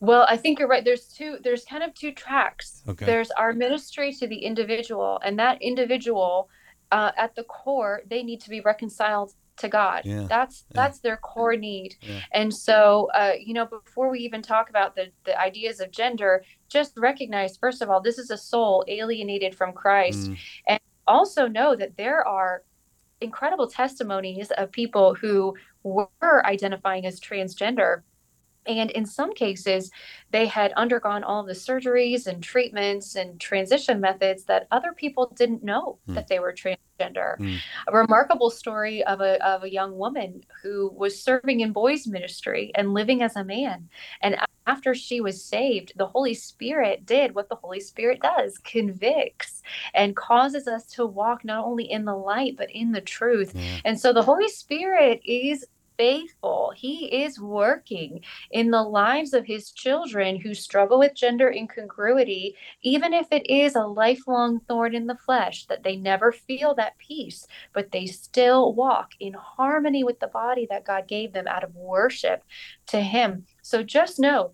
well, 0.00 0.26
I 0.28 0.36
think 0.36 0.58
you're 0.58 0.68
right. 0.68 0.84
There's 0.84 1.06
two 1.06 1.38
there's 1.42 1.64
kind 1.64 1.82
of 1.82 1.94
two 1.94 2.12
tracks. 2.12 2.82
Okay. 2.88 3.06
There's 3.06 3.30
our 3.32 3.52
ministry 3.52 4.12
to 4.14 4.26
the 4.26 4.36
individual, 4.36 5.20
and 5.24 5.38
that 5.38 5.60
individual 5.62 6.48
uh, 6.92 7.12
at 7.16 7.34
the 7.34 7.44
core, 7.44 8.02
they 8.08 8.22
need 8.22 8.40
to 8.42 8.50
be 8.50 8.60
reconciled 8.60 9.32
to 9.58 9.68
God. 9.68 10.02
Yeah. 10.04 10.26
That's 10.28 10.64
that's 10.72 10.98
yeah. 10.98 11.10
their 11.10 11.16
core 11.16 11.56
need. 11.56 11.96
Yeah. 12.00 12.20
And 12.32 12.52
so, 12.52 13.08
uh, 13.14 13.32
you 13.38 13.54
know, 13.54 13.66
before 13.66 14.10
we 14.10 14.20
even 14.20 14.42
talk 14.42 14.70
about 14.70 14.94
the 14.94 15.06
the 15.24 15.38
ideas 15.40 15.80
of 15.80 15.90
gender, 15.90 16.44
just 16.68 16.92
recognize 16.96 17.56
first 17.56 17.82
of 17.82 17.90
all, 17.90 18.00
this 18.00 18.18
is 18.18 18.30
a 18.30 18.36
soul 18.36 18.84
alienated 18.88 19.54
from 19.54 19.72
Christ, 19.72 20.30
mm. 20.30 20.38
and 20.68 20.80
also 21.06 21.46
know 21.46 21.74
that 21.76 21.96
there 21.96 22.26
are 22.26 22.62
incredible 23.20 23.66
testimonies 23.66 24.50
of 24.58 24.70
people 24.70 25.14
who 25.14 25.54
were 25.82 26.44
identifying 26.44 27.06
as 27.06 27.20
transgender 27.20 28.02
and 28.66 28.90
in 28.90 29.06
some 29.06 29.32
cases, 29.32 29.90
they 30.30 30.46
had 30.46 30.72
undergone 30.72 31.24
all 31.24 31.42
the 31.42 31.52
surgeries 31.52 32.26
and 32.26 32.42
treatments 32.42 33.14
and 33.14 33.40
transition 33.40 34.00
methods 34.00 34.44
that 34.44 34.66
other 34.70 34.92
people 34.92 35.32
didn't 35.36 35.62
know 35.62 35.98
mm. 36.08 36.14
that 36.14 36.28
they 36.28 36.38
were 36.38 36.52
transgender. 36.52 37.38
Mm. 37.38 37.58
A 37.88 37.96
remarkable 37.96 38.50
story 38.50 39.04
of 39.04 39.20
a, 39.20 39.44
of 39.46 39.62
a 39.62 39.72
young 39.72 39.96
woman 39.96 40.42
who 40.62 40.92
was 40.96 41.20
serving 41.20 41.60
in 41.60 41.72
boys' 41.72 42.06
ministry 42.06 42.72
and 42.74 42.94
living 42.94 43.22
as 43.22 43.36
a 43.36 43.44
man. 43.44 43.88
And 44.20 44.36
after 44.66 44.94
she 44.94 45.20
was 45.20 45.44
saved, 45.44 45.92
the 45.96 46.06
Holy 46.06 46.34
Spirit 46.34 47.06
did 47.06 47.34
what 47.34 47.48
the 47.48 47.56
Holy 47.56 47.80
Spirit 47.80 48.20
does 48.20 48.58
convicts 48.58 49.62
and 49.94 50.16
causes 50.16 50.66
us 50.66 50.86
to 50.86 51.06
walk 51.06 51.44
not 51.44 51.64
only 51.64 51.90
in 51.90 52.04
the 52.04 52.16
light, 52.16 52.56
but 52.56 52.70
in 52.70 52.92
the 52.92 53.00
truth. 53.00 53.52
Yeah. 53.54 53.78
And 53.84 54.00
so 54.00 54.12
the 54.12 54.22
Holy 54.22 54.48
Spirit 54.48 55.20
is 55.24 55.64
faithful. 55.96 56.72
He 56.74 57.22
is 57.22 57.40
working 57.40 58.22
in 58.50 58.70
the 58.70 58.82
lives 58.82 59.32
of 59.32 59.46
his 59.46 59.70
children 59.70 60.40
who 60.40 60.54
struggle 60.54 60.98
with 60.98 61.14
gender 61.14 61.50
incongruity, 61.50 62.56
even 62.82 63.12
if 63.12 63.28
it 63.30 63.48
is 63.50 63.74
a 63.76 63.86
lifelong 63.86 64.60
thorn 64.60 64.94
in 64.94 65.06
the 65.06 65.16
flesh, 65.16 65.66
that 65.66 65.82
they 65.82 65.96
never 65.96 66.32
feel 66.32 66.74
that 66.74 66.98
peace, 66.98 67.46
but 67.72 67.92
they 67.92 68.06
still 68.06 68.74
walk 68.74 69.12
in 69.20 69.34
harmony 69.34 70.04
with 70.04 70.20
the 70.20 70.26
body 70.26 70.66
that 70.70 70.84
God 70.84 71.06
gave 71.08 71.32
them 71.32 71.46
out 71.46 71.64
of 71.64 71.74
worship 71.74 72.42
to 72.88 73.00
him. 73.00 73.46
So 73.62 73.82
just 73.82 74.18
know 74.18 74.52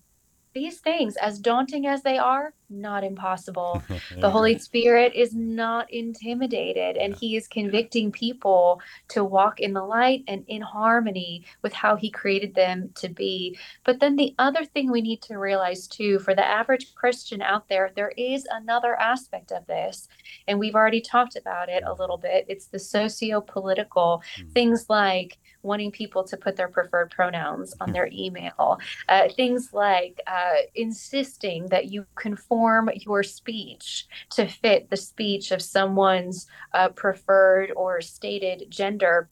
these 0.53 0.79
things, 0.79 1.15
as 1.17 1.39
daunting 1.39 1.87
as 1.87 2.03
they 2.03 2.17
are, 2.17 2.53
not 2.69 3.03
impossible. 3.03 3.83
the 4.19 4.29
Holy 4.29 4.57
Spirit 4.57 5.13
is 5.13 5.33
not 5.33 5.91
intimidated, 5.91 6.97
and 6.97 7.15
He 7.15 7.35
is 7.35 7.47
convicting 7.47 8.11
people 8.11 8.81
to 9.09 9.23
walk 9.23 9.59
in 9.59 9.73
the 9.73 9.83
light 9.83 10.23
and 10.27 10.43
in 10.47 10.61
harmony 10.61 11.45
with 11.61 11.73
how 11.73 11.95
He 11.95 12.09
created 12.09 12.55
them 12.55 12.89
to 12.95 13.09
be. 13.09 13.57
But 13.83 13.99
then 13.99 14.15
the 14.15 14.35
other 14.39 14.65
thing 14.65 14.91
we 14.91 15.01
need 15.01 15.21
to 15.23 15.37
realize 15.37 15.87
too, 15.87 16.19
for 16.19 16.35
the 16.35 16.45
average 16.45 16.93
Christian 16.95 17.41
out 17.41 17.67
there, 17.69 17.91
there 17.95 18.13
is 18.17 18.47
another 18.51 18.99
aspect 18.99 19.51
of 19.51 19.65
this, 19.67 20.07
and 20.47 20.59
we've 20.59 20.75
already 20.75 21.01
talked 21.01 21.35
about 21.35 21.69
it 21.69 21.83
a 21.85 21.93
little 21.93 22.17
bit. 22.17 22.45
It's 22.47 22.67
the 22.67 22.79
socio 22.79 23.41
political 23.41 24.23
mm-hmm. 24.37 24.49
things 24.49 24.85
like 24.89 25.37
wanting 25.63 25.91
people 25.91 26.23
to 26.25 26.37
put 26.37 26.55
their 26.55 26.67
preferred 26.67 27.09
pronouns 27.09 27.73
on 27.79 27.91
their 27.91 28.09
email, 28.11 28.79
uh, 29.07 29.29
things 29.35 29.73
like 29.73 30.19
uh, 30.27 30.42
insisting 30.75 31.67
that 31.67 31.91
you 31.91 32.05
conform 32.15 32.89
your 32.95 33.23
speech 33.23 34.07
to 34.31 34.47
fit 34.47 34.89
the 34.89 34.97
speech 34.97 35.51
of 35.51 35.61
someone's 35.61 36.47
uh, 36.73 36.89
preferred 36.89 37.71
or 37.75 38.01
stated 38.01 38.69
gender. 38.69 39.29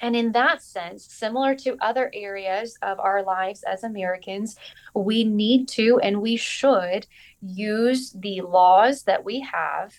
And 0.00 0.16
in 0.16 0.32
that 0.32 0.62
sense, 0.62 1.04
similar 1.04 1.54
to 1.56 1.76
other 1.80 2.10
areas 2.12 2.76
of 2.82 2.98
our 2.98 3.22
lives 3.22 3.62
as 3.62 3.84
Americans, 3.84 4.56
we 4.94 5.22
need 5.22 5.68
to 5.68 6.00
and 6.00 6.20
we 6.20 6.36
should 6.36 7.06
use 7.40 8.10
the 8.10 8.40
laws 8.40 9.04
that 9.04 9.24
we 9.24 9.40
have 9.40 9.94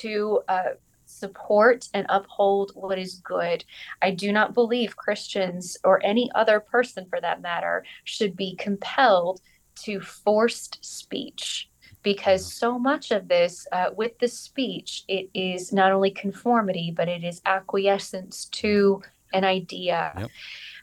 to 0.00 0.40
uh, 0.48 0.70
support 1.04 1.88
and 1.92 2.06
uphold 2.08 2.72
what 2.74 2.98
is 2.98 3.16
good. 3.16 3.64
I 4.00 4.10
do 4.10 4.32
not 4.32 4.54
believe 4.54 4.96
Christians 4.96 5.76
or 5.84 6.04
any 6.04 6.30
other 6.34 6.58
person 6.60 7.06
for 7.08 7.20
that 7.20 7.42
matter 7.42 7.84
should 8.04 8.36
be 8.36 8.56
compelled 8.56 9.40
to 9.84 10.00
forced 10.00 10.78
speech 10.84 11.68
because 12.02 12.52
so 12.52 12.78
much 12.78 13.10
of 13.10 13.28
this 13.28 13.66
uh, 13.72 13.90
with 13.96 14.18
the 14.18 14.28
speech 14.28 15.04
it 15.08 15.28
is 15.34 15.72
not 15.72 15.92
only 15.92 16.10
conformity 16.10 16.92
but 16.94 17.08
it 17.08 17.22
is 17.22 17.40
acquiescence 17.46 18.46
to 18.46 19.02
an 19.32 19.44
idea. 19.44 20.12
Yep. 20.18 20.30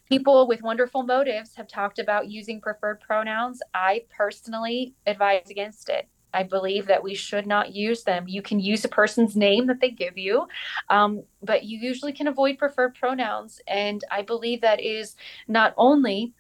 People 0.08 0.48
with 0.48 0.64
wonderful 0.64 1.04
motives 1.04 1.54
have 1.56 1.68
talked 1.68 2.00
about 2.00 2.30
using 2.30 2.60
preferred 2.60 3.00
pronouns. 3.00 3.62
I 3.76 4.06
personally 4.10 4.96
advise 5.06 5.50
against 5.52 5.88
it. 5.90 6.08
I 6.34 6.44
believe 6.44 6.88
that 6.88 7.04
we 7.04 7.16
should 7.16 7.48
not 7.48 7.74
use 7.74 8.04
them. 8.04 8.28
You 8.28 8.42
can 8.42 8.60
use 8.60 8.86
a 8.86 8.90
person's 8.90 9.36
name 9.36 9.68
that 9.68 9.80
they 9.82 9.92
give 9.92 10.18
you, 10.18 10.48
um, 10.90 11.24
but 11.42 11.64
you 11.64 11.80
usually 11.80 12.14
can 12.14 12.28
avoid 12.28 12.58
preferred 12.58 12.96
pronouns. 12.96 13.62
And 13.68 14.04
I 14.12 14.22
believe 14.22 14.62
that 14.62 14.80
is 14.80 15.16
not 15.48 15.74
only 15.78 16.34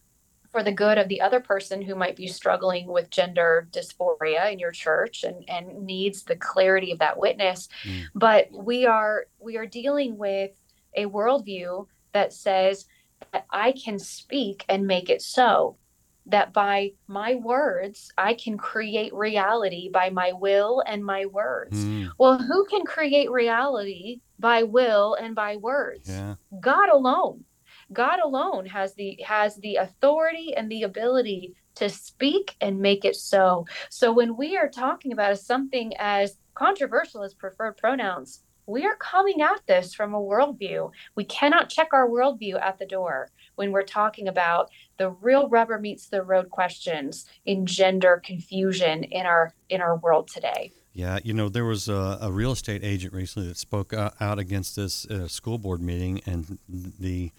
for 0.51 0.63
the 0.63 0.71
good 0.71 0.97
of 0.97 1.07
the 1.07 1.21
other 1.21 1.39
person 1.39 1.81
who 1.81 1.95
might 1.95 2.15
be 2.15 2.27
struggling 2.27 2.87
with 2.87 3.09
gender 3.09 3.67
dysphoria 3.71 4.51
in 4.51 4.59
your 4.59 4.71
church 4.71 5.23
and, 5.23 5.47
and 5.47 5.85
needs 5.85 6.23
the 6.23 6.35
clarity 6.35 6.91
of 6.91 6.99
that 6.99 7.19
witness, 7.19 7.69
mm. 7.83 8.03
but 8.15 8.47
we 8.51 8.85
are 8.85 9.25
we 9.39 9.57
are 9.57 9.65
dealing 9.65 10.17
with 10.17 10.51
a 10.95 11.05
worldview 11.05 11.85
that 12.13 12.33
says 12.33 12.85
that 13.31 13.45
I 13.51 13.73
can 13.73 13.99
speak 13.99 14.65
and 14.69 14.87
make 14.87 15.09
it 15.09 15.21
so. 15.21 15.77
That 16.25 16.53
by 16.53 16.91
my 17.07 17.35
words, 17.35 18.11
I 18.15 18.35
can 18.35 18.55
create 18.55 19.11
reality 19.15 19.89
by 19.89 20.11
my 20.11 20.31
will 20.31 20.83
and 20.85 21.03
my 21.03 21.25
words. 21.25 21.75
Mm. 21.83 22.11
Well, 22.19 22.37
who 22.37 22.65
can 22.65 22.85
create 22.85 23.31
reality 23.31 24.21
by 24.37 24.61
will 24.61 25.15
and 25.15 25.33
by 25.33 25.55
words? 25.55 26.07
Yeah. 26.07 26.35
God 26.59 26.89
alone. 26.89 27.45
God 27.91 28.19
alone 28.19 28.65
has 28.67 28.93
the 28.95 29.19
has 29.25 29.55
the 29.57 29.77
authority 29.77 30.53
and 30.55 30.69
the 30.69 30.83
ability 30.83 31.55
to 31.75 31.89
speak 31.89 32.55
and 32.61 32.79
make 32.79 33.05
it 33.05 33.15
so. 33.15 33.65
So 33.89 34.11
when 34.11 34.35
we 34.37 34.57
are 34.57 34.69
talking 34.69 35.11
about 35.13 35.39
something 35.39 35.93
as 35.97 36.37
controversial 36.53 37.23
as 37.23 37.33
preferred 37.33 37.77
pronouns, 37.77 38.43
we 38.65 38.85
are 38.85 38.95
coming 38.97 39.41
at 39.41 39.65
this 39.65 39.95
from 39.95 40.13
a 40.13 40.21
worldview. 40.21 40.91
We 41.15 41.23
cannot 41.23 41.69
check 41.69 41.87
our 41.91 42.07
worldview 42.07 42.61
at 42.61 42.77
the 42.77 42.85
door 42.85 43.29
when 43.55 43.71
we're 43.71 43.83
talking 43.83 44.27
about 44.27 44.69
the 44.97 45.09
real 45.09 45.49
rubber 45.49 45.79
meets 45.79 46.07
the 46.07 46.21
road 46.21 46.51
questions 46.51 47.25
in 47.45 47.65
gender 47.65 48.21
confusion 48.23 49.03
in 49.05 49.25
our 49.25 49.53
in 49.69 49.81
our 49.81 49.97
world 49.97 50.27
today. 50.27 50.71
Yeah, 50.93 51.19
you 51.23 51.33
know, 51.33 51.49
there 51.49 51.65
was 51.65 51.87
a, 51.87 52.17
a 52.21 52.31
real 52.31 52.51
estate 52.51 52.83
agent 52.83 53.13
recently 53.13 53.47
that 53.47 53.57
spoke 53.57 53.93
uh, 53.93 54.11
out 54.19 54.37
against 54.37 54.75
this 54.75 55.05
a 55.05 55.29
school 55.29 55.57
board 55.57 55.81
meeting, 55.81 56.21
and 56.25 56.59
the 56.67 57.31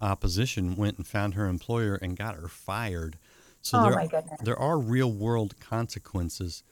opposition 0.00 0.76
went 0.76 0.98
and 0.98 1.06
found 1.06 1.34
her 1.34 1.46
employer 1.46 1.94
and 1.96 2.16
got 2.16 2.36
her 2.36 2.48
fired. 2.48 3.18
So 3.62 3.78
oh 3.78 3.90
there, 3.90 4.22
there 4.42 4.58
are 4.58 4.78
real 4.78 5.10
world 5.12 5.58
consequences 5.58 6.62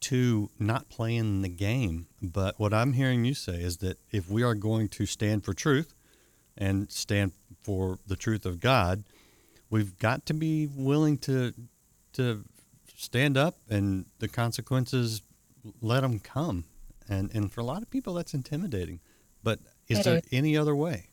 to 0.00 0.50
not 0.58 0.88
playing 0.88 1.42
the 1.42 1.48
game. 1.48 2.06
But 2.22 2.58
what 2.58 2.72
I'm 2.72 2.92
hearing 2.92 3.24
you 3.24 3.34
say 3.34 3.54
is 3.54 3.78
that 3.78 3.98
if 4.10 4.28
we 4.30 4.42
are 4.42 4.54
going 4.54 4.88
to 4.90 5.06
stand 5.06 5.44
for 5.44 5.54
truth 5.54 5.94
and 6.56 6.90
stand 6.90 7.32
for 7.62 7.98
the 8.06 8.16
truth 8.16 8.46
of 8.46 8.60
God, 8.60 9.04
we've 9.70 9.98
got 9.98 10.26
to 10.26 10.34
be 10.34 10.66
willing 10.66 11.18
to 11.18 11.52
to 12.14 12.44
stand 12.94 13.36
up 13.36 13.58
and 13.68 14.06
the 14.20 14.28
consequences 14.28 15.22
let 15.80 16.00
them 16.00 16.18
come. 16.18 16.64
And 17.08 17.30
and 17.34 17.52
for 17.52 17.60
a 17.60 17.64
lot 17.64 17.82
of 17.82 17.90
people 17.90 18.14
that's 18.14 18.34
intimidating. 18.34 19.00
But 19.42 19.60
is 19.88 20.00
it 20.00 20.04
there 20.04 20.16
is. 20.18 20.22
any 20.32 20.56
other 20.56 20.74
way? 20.74 21.08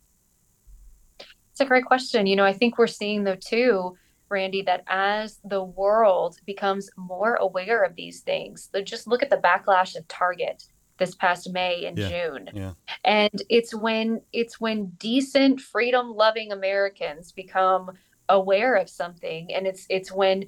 It's 1.53 1.61
a 1.61 1.65
great 1.65 1.85
question. 1.85 2.27
You 2.27 2.35
know, 2.35 2.45
I 2.45 2.53
think 2.53 2.77
we're 2.77 2.87
seeing 2.87 3.23
though 3.23 3.37
too 3.37 3.95
Randy, 4.33 4.63
that 4.63 4.83
as 4.87 5.39
the 5.45 5.63
world 5.63 6.37
becomes 6.45 6.89
more 6.97 7.35
aware 7.35 7.83
of 7.83 7.95
these 7.95 8.21
things, 8.21 8.69
just 8.83 9.07
look 9.07 9.23
at 9.23 9.29
the 9.29 9.37
backlash 9.37 9.95
of 9.95 10.07
Target 10.07 10.63
this 10.97 11.15
past 11.15 11.51
May 11.51 11.85
and 11.85 11.97
yeah, 11.97 12.09
June. 12.09 12.49
Yeah. 12.53 12.73
And 13.05 13.41
it's 13.49 13.73
when 13.73 14.21
it's 14.33 14.59
when 14.59 14.87
decent, 14.97 15.61
freedom-loving 15.61 16.51
Americans 16.51 17.31
become 17.31 17.91
aware 18.29 18.75
of 18.75 18.89
something 18.89 19.53
and 19.53 19.67
it's 19.67 19.85
it's 19.89 20.11
when 20.11 20.45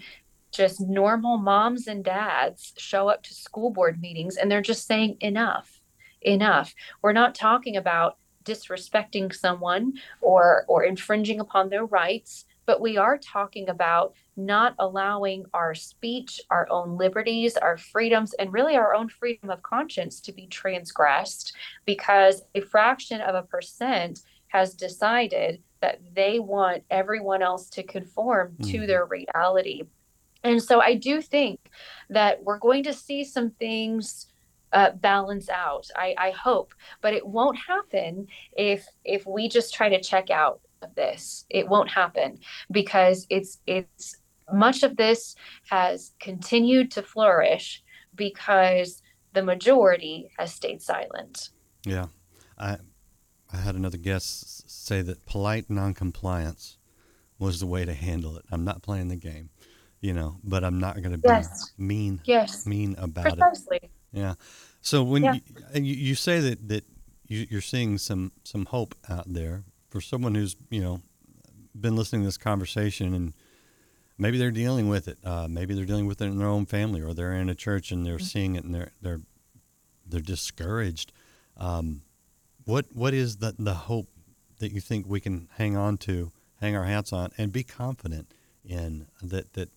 just 0.52 0.80
normal 0.80 1.38
moms 1.38 1.88
and 1.88 2.06
dads 2.06 2.74
show 2.78 3.10
up 3.10 3.22
to 3.22 3.34
school 3.34 3.70
board 3.70 4.00
meetings 4.00 4.38
and 4.38 4.50
they're 4.50 4.62
just 4.62 4.88
saying 4.88 5.18
enough. 5.20 5.82
Enough. 6.22 6.74
We're 7.04 7.14
not 7.14 7.36
talking 7.36 7.78
about 7.78 8.18
disrespecting 8.46 9.34
someone 9.34 9.94
or 10.22 10.66
or 10.68 10.84
infringing 10.84 11.40
upon 11.40 11.70
their 11.70 11.86
rights 11.86 12.46
but 12.66 12.82
we 12.82 12.98
are 12.98 13.18
talking 13.18 13.70
about 13.70 14.16
not 14.38 14.76
allowing 14.80 15.46
our 15.54 15.74
speech, 15.76 16.42
our 16.50 16.68
own 16.70 16.98
liberties, 16.98 17.58
our 17.58 17.78
freedoms, 17.78 18.34
and 18.34 18.52
really 18.52 18.76
our 18.76 18.94
own 18.94 19.08
freedom 19.08 19.50
of 19.50 19.62
conscience 19.62 20.20
to 20.22 20.34
be 20.34 20.48
transgressed 20.48 21.54
because 21.86 22.42
a 22.56 22.62
fraction 22.62 23.22
of 23.22 23.36
a 23.36 23.44
percent 23.44 24.22
has 24.48 24.74
decided 24.74 25.62
that 25.82 26.00
they 26.14 26.40
want 26.40 26.84
everyone 26.90 27.42
else 27.42 27.70
to 27.70 27.84
conform 27.84 28.56
mm. 28.58 28.72
to 28.72 28.78
mm-hmm. 28.78 28.88
their 28.88 29.06
reality. 29.06 29.84
And 30.44 30.62
so 30.62 30.80
I 30.80 30.96
do 30.96 31.22
think 31.22 31.60
that 32.10 32.44
we're 32.44 32.60
going 32.60 32.84
to 32.84 32.94
see 32.94 33.24
some 33.24 33.52
things 33.52 34.28
uh, 34.74 34.92
balance 34.92 35.50
out. 35.50 35.88
I, 35.96 36.16
I 36.18 36.32
hope, 36.32 36.74
but 37.02 37.14
it 37.14 37.26
won't 37.26 37.58
happen 37.58 38.28
if 38.58 38.88
if 39.04 39.26
we 39.26 39.48
just 39.50 39.74
try 39.74 39.90
to 39.90 40.02
check 40.02 40.30
out 40.30 40.62
of 40.82 40.94
this. 40.96 41.46
It 41.50 41.68
won't 41.68 41.90
happen 41.90 42.40
because 42.72 43.26
it's 43.30 43.60
it's 43.68 44.18
much 44.54 44.84
of 44.84 44.98
this 44.98 45.36
has 45.70 46.14
continued 46.20 46.92
to 46.92 47.02
flourish 47.02 47.84
because 48.16 49.02
the 49.34 49.44
majority 49.44 50.32
has 50.38 50.54
stayed 50.54 50.82
silent. 50.82 51.50
Yeah. 51.86 52.08
I 52.58 52.78
I 53.52 53.58
had 53.58 53.76
another 53.76 53.98
guest 53.98 54.70
say 54.70 55.02
that 55.02 55.26
polite 55.26 55.70
noncompliance 55.70 56.78
was 57.40 57.60
the 57.60 57.68
way 57.68 57.86
to 57.86 57.94
handle 57.94 58.38
it. 58.38 58.46
I'm 58.52 58.64
not 58.64 58.82
playing 58.82 59.10
the 59.10 59.16
game, 59.16 59.50
you 60.02 60.14
know, 60.14 60.40
but 60.44 60.64
I'm 60.64 60.80
not 60.80 60.96
going 60.96 61.12
to 61.12 61.18
be 61.18 61.28
yes. 61.28 61.72
mean 61.78 62.22
yes. 62.26 62.66
mean 62.66 62.96
about 62.98 63.28
it. 63.28 63.38
Precisely. 63.38 63.80
it. 63.84 63.92
Yeah. 64.16 64.36
So 64.82 65.04
when 65.04 65.24
yeah. 65.24 65.34
You, 65.74 65.82
you, 65.82 66.16
say 66.16 66.40
that 66.40 66.68
that 66.70 66.86
you, 67.28 67.48
you're 67.50 67.62
seeing 67.62 67.98
some 67.98 68.32
some 68.44 68.66
hope 68.66 68.96
out 69.10 69.26
there 69.32 69.64
for 69.90 70.00
someone 70.00 70.36
who's 70.36 70.56
you 70.70 70.82
know 70.82 71.02
been 71.80 71.96
listening 71.96 72.22
to 72.22 72.28
this 72.28 72.38
conversation 72.38 73.14
and 73.14 73.34
maybe 74.18 74.38
they're 74.38 74.52
dealing 74.52 74.88
with 74.88 75.08
it. 75.08 75.18
Uh, 75.24 75.48
maybe 75.50 75.74
they're 75.74 75.86
dealing 75.86 76.08
with 76.08 76.22
it 76.22 76.26
in 76.26 76.38
their 76.38 76.48
own 76.48 76.66
family, 76.66 77.02
or 77.02 77.14
they're 77.14 77.34
in 77.34 77.50
a 77.50 77.56
church 77.56 77.92
and 77.92 78.06
they're 78.06 78.16
mm-hmm. 78.16 78.24
seeing 78.24 78.56
it 78.56 78.64
and 78.64 78.74
they're 78.74 78.92
they're 79.02 79.22
they're 80.08 80.22
discouraged. 80.22 81.12
Um, 81.58 82.04
what 82.64 82.86
what 82.94 83.14
is 83.14 83.38
the 83.38 83.54
the 83.58 83.74
hope 83.74 84.08
that 84.60 84.72
you 84.72 84.80
think 84.80 85.06
we 85.08 85.20
can 85.20 85.50
hang 85.58 85.76
on 85.76 85.98
to, 85.98 86.32
hang 86.62 86.76
our 86.76 86.86
hats 86.86 87.12
on, 87.12 87.32
and 87.38 87.52
be 87.52 87.64
confident 87.64 88.34
in 88.64 89.08
that 89.22 89.54
that 89.54 89.70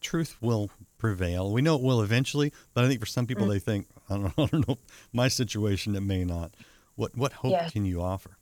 truth 0.00 0.36
will 0.40 0.70
prevail. 1.04 1.52
We 1.52 1.60
know 1.60 1.76
it 1.76 1.82
will 1.82 2.00
eventually, 2.00 2.50
but 2.72 2.82
I 2.82 2.88
think 2.88 2.98
for 2.98 3.06
some 3.06 3.26
people 3.26 3.44
mm-hmm. 3.44 3.52
they 3.52 3.58
think 3.58 3.86
I 4.08 4.16
don't, 4.16 4.32
I 4.38 4.46
don't 4.46 4.68
know 4.68 4.78
my 5.12 5.28
situation 5.28 5.94
it 5.94 6.00
may 6.00 6.24
not. 6.24 6.54
What 6.96 7.14
what 7.14 7.32
hope 7.34 7.70
can 7.70 7.84
you 7.84 8.00
offer? 8.00 8.38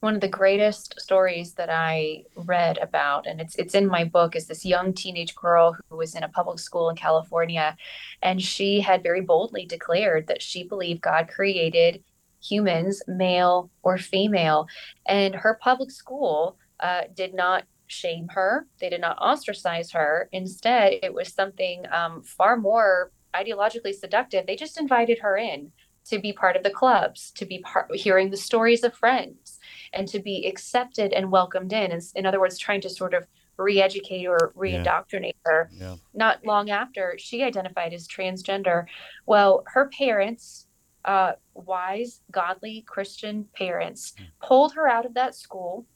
one 0.00 0.14
of 0.14 0.20
the 0.22 0.28
greatest 0.28 0.98
stories 0.98 1.52
that 1.54 1.68
I 1.70 2.24
read 2.34 2.78
about, 2.78 3.26
and 3.26 3.40
it's 3.40 3.56
it's 3.56 3.74
in 3.74 3.86
my 3.86 4.04
book, 4.04 4.36
is 4.36 4.46
this 4.46 4.64
young 4.64 4.92
teenage 4.92 5.34
girl 5.34 5.76
who 5.88 5.96
was 5.96 6.14
in 6.14 6.22
a 6.22 6.28
public 6.28 6.58
school 6.58 6.90
in 6.90 6.96
California, 6.96 7.76
and 8.22 8.40
she 8.40 8.80
had 8.80 9.02
very 9.02 9.20
boldly 9.20 9.64
declared 9.66 10.26
that 10.26 10.42
she 10.42 10.62
believed 10.62 11.00
God 11.00 11.28
created 11.28 12.02
humans, 12.42 13.02
male 13.06 13.70
or 13.82 13.98
female, 13.98 14.66
and 15.06 15.34
her 15.34 15.58
public 15.60 15.90
school 15.90 16.58
uh, 16.80 17.02
did 17.14 17.34
not 17.34 17.64
shame 17.86 18.28
her. 18.28 18.66
They 18.80 18.90
did 18.90 19.00
not 19.00 19.18
ostracize 19.18 19.90
her. 19.92 20.28
Instead, 20.32 20.94
it 21.02 21.12
was 21.12 21.32
something 21.32 21.84
um, 21.92 22.22
far 22.22 22.56
more 22.56 23.12
ideologically 23.34 23.94
seductive. 23.94 24.46
They 24.46 24.56
just 24.56 24.78
invited 24.78 25.18
her 25.18 25.36
in 25.36 25.72
to 26.06 26.18
be 26.18 26.32
part 26.32 26.56
of 26.56 26.62
the 26.62 26.70
clubs, 26.70 27.32
to 27.32 27.44
be 27.44 27.58
part 27.58 27.94
hearing 27.94 28.30
the 28.30 28.36
stories 28.36 28.84
of 28.84 28.94
friends, 28.94 29.58
and 29.92 30.06
to 30.08 30.20
be 30.20 30.46
accepted 30.46 31.12
and 31.12 31.32
welcomed 31.32 31.72
in. 31.72 31.90
And 31.90 32.02
in 32.14 32.26
other 32.26 32.40
words, 32.40 32.58
trying 32.58 32.80
to 32.82 32.90
sort 32.90 33.12
of 33.12 33.26
re-educate 33.58 34.26
or 34.26 34.52
re-indoctrinate 34.54 35.36
yeah. 35.44 35.52
her. 35.52 35.70
Yeah. 35.72 35.96
Not 36.14 36.44
long 36.44 36.70
after 36.70 37.16
she 37.18 37.42
identified 37.42 37.92
as 37.92 38.06
transgender, 38.06 38.86
well, 39.26 39.64
her 39.66 39.88
parents, 39.88 40.66
uh, 41.04 41.32
wise, 41.54 42.20
godly 42.30 42.84
Christian 42.86 43.46
parents, 43.56 44.12
mm. 44.18 44.26
pulled 44.46 44.74
her 44.74 44.86
out 44.88 45.06
of 45.06 45.14
that 45.14 45.34
school. 45.34 45.86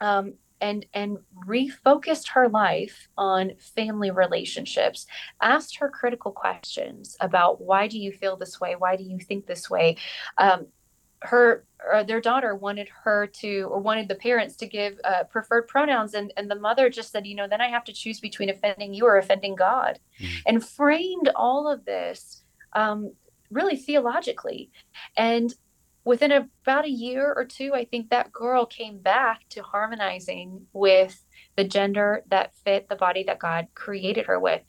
Um, 0.00 0.34
and 0.60 0.86
and 0.94 1.18
refocused 1.46 2.28
her 2.30 2.48
life 2.48 3.08
on 3.16 3.52
family 3.58 4.10
relationships 4.10 5.06
asked 5.40 5.76
her 5.78 5.88
critical 5.88 6.32
questions 6.32 7.16
about 7.20 7.60
why 7.60 7.86
do 7.88 7.98
you 7.98 8.12
feel 8.12 8.36
this 8.36 8.60
way? 8.60 8.74
Why 8.76 8.96
do 8.96 9.04
you 9.04 9.18
think 9.18 9.46
this 9.46 9.68
way? 9.68 9.96
Um, 10.38 10.66
her 11.22 11.64
or 11.90 12.04
their 12.04 12.20
daughter 12.20 12.54
wanted 12.54 12.88
her 13.04 13.26
to 13.26 13.62
or 13.70 13.80
wanted 13.80 14.06
the 14.06 14.14
parents 14.14 14.54
to 14.56 14.66
give 14.66 15.00
uh, 15.02 15.24
preferred 15.24 15.66
pronouns 15.66 16.12
and, 16.14 16.32
and 16.36 16.50
the 16.50 16.54
mother 16.54 16.90
just 16.90 17.10
said 17.10 17.26
you 17.26 17.34
know 17.34 17.48
then 17.48 17.62
i 17.62 17.68
have 17.68 17.84
to 17.84 17.92
choose 17.92 18.20
between 18.20 18.50
offending 18.50 18.92
you 18.92 19.06
or 19.06 19.16
offending 19.16 19.54
god. 19.54 19.98
Mm-hmm. 20.20 20.36
and 20.44 20.64
framed 20.64 21.30
all 21.34 21.72
of 21.72 21.86
this 21.86 22.44
um, 22.74 23.12
really 23.50 23.76
theologically. 23.76 24.70
And 25.16 25.52
within 26.06 26.30
about 26.30 26.84
a 26.84 26.88
year 26.88 27.34
or 27.36 27.44
two, 27.44 27.74
I 27.74 27.84
think 27.84 28.10
that 28.10 28.32
girl 28.32 28.64
came 28.64 28.98
back 28.98 29.40
to 29.50 29.62
harmonizing 29.62 30.64
with 30.72 31.20
the 31.56 31.64
gender 31.64 32.22
that 32.30 32.54
fit 32.64 32.88
the 32.88 32.94
body 32.94 33.24
that 33.24 33.40
God 33.40 33.66
created 33.74 34.26
her 34.26 34.38
with. 34.38 34.62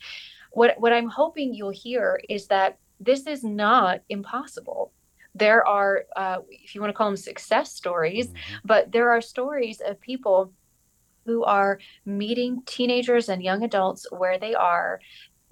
What 0.52 0.80
what 0.80 0.92
I'm 0.92 1.08
hoping 1.08 1.54
you'll 1.54 1.70
hear 1.70 2.20
is 2.28 2.48
that 2.48 2.80
this 3.00 3.28
is 3.28 3.44
not 3.44 4.02
impossible. 4.10 4.92
There 5.36 5.66
are, 5.68 6.06
uh, 6.16 6.38
if 6.50 6.74
you 6.74 6.82
want 6.82 6.90
to 6.90 6.98
call 6.98 7.10
them 7.10 7.18
success 7.18 7.72
stories, 7.72 8.30
mm-hmm. 8.30 8.56
but 8.66 8.92
there 8.92 9.12
are 9.12 9.22
stories 9.22 9.80
of 9.80 10.02
people 10.02 10.52
who 11.28 11.44
are 11.44 11.78
meeting 12.06 12.64
teenagers 12.66 13.30
and 13.30 13.44
young 13.44 13.62
adults 13.62 14.08
where 14.10 14.40
they 14.40 14.56
are 14.56 15.00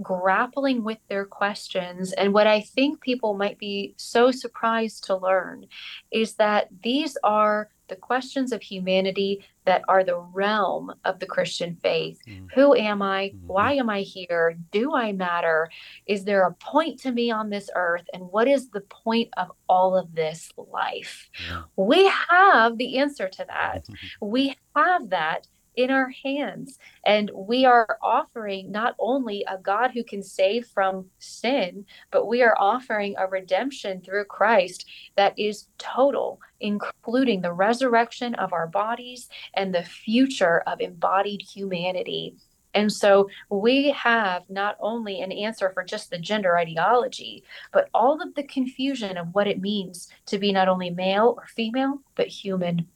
grappling 0.01 0.83
with 0.83 0.99
their 1.07 1.25
questions. 1.25 2.11
And 2.13 2.33
what 2.33 2.47
I 2.47 2.61
think 2.61 3.01
people 3.01 3.33
might 3.33 3.57
be 3.57 3.93
so 3.97 4.31
surprised 4.31 5.05
to 5.05 5.15
learn 5.15 5.65
is 6.11 6.35
that 6.35 6.69
these 6.83 7.17
are 7.23 7.69
the 7.87 7.95
questions 7.95 8.51
of 8.51 8.61
humanity 8.61 9.45
that 9.65 9.83
are 9.87 10.03
the 10.03 10.17
realm 10.17 10.93
of 11.03 11.19
the 11.19 11.25
Christian 11.25 11.75
faith. 11.75 12.19
Mm. 12.27 12.47
Who 12.53 12.75
am 12.75 13.01
I? 13.01 13.31
Mm. 13.35 13.41
Why 13.47 13.73
am 13.73 13.89
I 13.89 14.01
here? 14.01 14.57
Do 14.71 14.95
I 14.95 15.11
matter? 15.11 15.69
Is 16.05 16.23
there 16.23 16.45
a 16.45 16.53
point 16.53 16.99
to 17.01 17.11
me 17.11 17.31
on 17.31 17.49
this 17.49 17.69
earth? 17.75 18.05
And 18.13 18.23
what 18.23 18.47
is 18.47 18.69
the 18.69 18.81
point 18.81 19.29
of 19.37 19.51
all 19.69 19.95
of 19.95 20.15
this 20.15 20.51
life? 20.57 21.29
Yeah. 21.47 21.63
We 21.75 22.11
have 22.29 22.77
the 22.77 22.97
answer 22.97 23.27
to 23.29 23.45
that. 23.47 23.85
we 24.21 24.55
have 24.75 25.09
that 25.09 25.47
in 25.75 25.91
our 25.91 26.09
hands. 26.23 26.79
And 27.05 27.31
we 27.33 27.65
are 27.65 27.97
offering 28.01 28.71
not 28.71 28.95
only 28.99 29.43
a 29.47 29.57
God 29.57 29.91
who 29.91 30.03
can 30.03 30.23
save 30.23 30.67
from 30.67 31.07
sin, 31.19 31.85
but 32.11 32.27
we 32.27 32.41
are 32.41 32.55
offering 32.59 33.15
a 33.17 33.27
redemption 33.27 34.01
through 34.01 34.25
Christ 34.25 34.85
that 35.15 35.37
is 35.37 35.67
total, 35.77 36.39
including 36.59 37.41
the 37.41 37.53
resurrection 37.53 38.35
of 38.35 38.53
our 38.53 38.67
bodies 38.67 39.29
and 39.53 39.73
the 39.73 39.83
future 39.83 40.61
of 40.67 40.81
embodied 40.81 41.41
humanity. 41.41 42.35
And 42.75 42.91
so 42.91 43.29
we 43.49 43.91
have 43.91 44.43
not 44.49 44.75
only 44.81 45.21
an 45.21 45.31
answer 45.31 45.71
for 45.73 45.83
just 45.83 46.09
the 46.09 46.17
gender 46.17 46.57
ideology, 46.57 47.43
but 47.71 47.87
all 47.93 48.21
of 48.21 48.35
the 48.35 48.43
confusion 48.43 49.15
of 49.17 49.33
what 49.33 49.47
it 49.47 49.61
means 49.61 50.09
to 50.25 50.37
be 50.37 50.51
not 50.51 50.67
only 50.67 50.89
male 50.89 51.35
or 51.37 51.47
female, 51.47 52.01
but 52.15 52.27
human. 52.27 52.87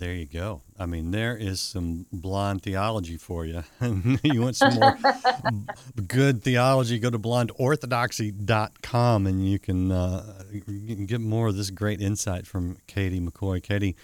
There 0.00 0.14
you 0.14 0.24
go. 0.24 0.62
I 0.78 0.86
mean, 0.86 1.10
there 1.10 1.36
is 1.36 1.60
some 1.60 2.06
blonde 2.10 2.62
theology 2.62 3.18
for 3.18 3.44
you. 3.44 3.62
you 4.22 4.40
want 4.40 4.56
some 4.56 4.72
more 4.72 4.96
good 6.08 6.42
theology, 6.42 6.98
go 6.98 7.10
to 7.10 7.18
blondeorthodoxy.com 7.18 9.26
and 9.26 9.46
you 9.46 9.58
can, 9.58 9.92
uh, 9.92 10.44
you 10.50 10.96
can 10.96 11.04
get 11.04 11.20
more 11.20 11.48
of 11.48 11.58
this 11.58 11.68
great 11.68 12.00
insight 12.00 12.46
from 12.46 12.78
Katie 12.86 13.20
McCoy. 13.20 13.62
Katie, 13.62 13.94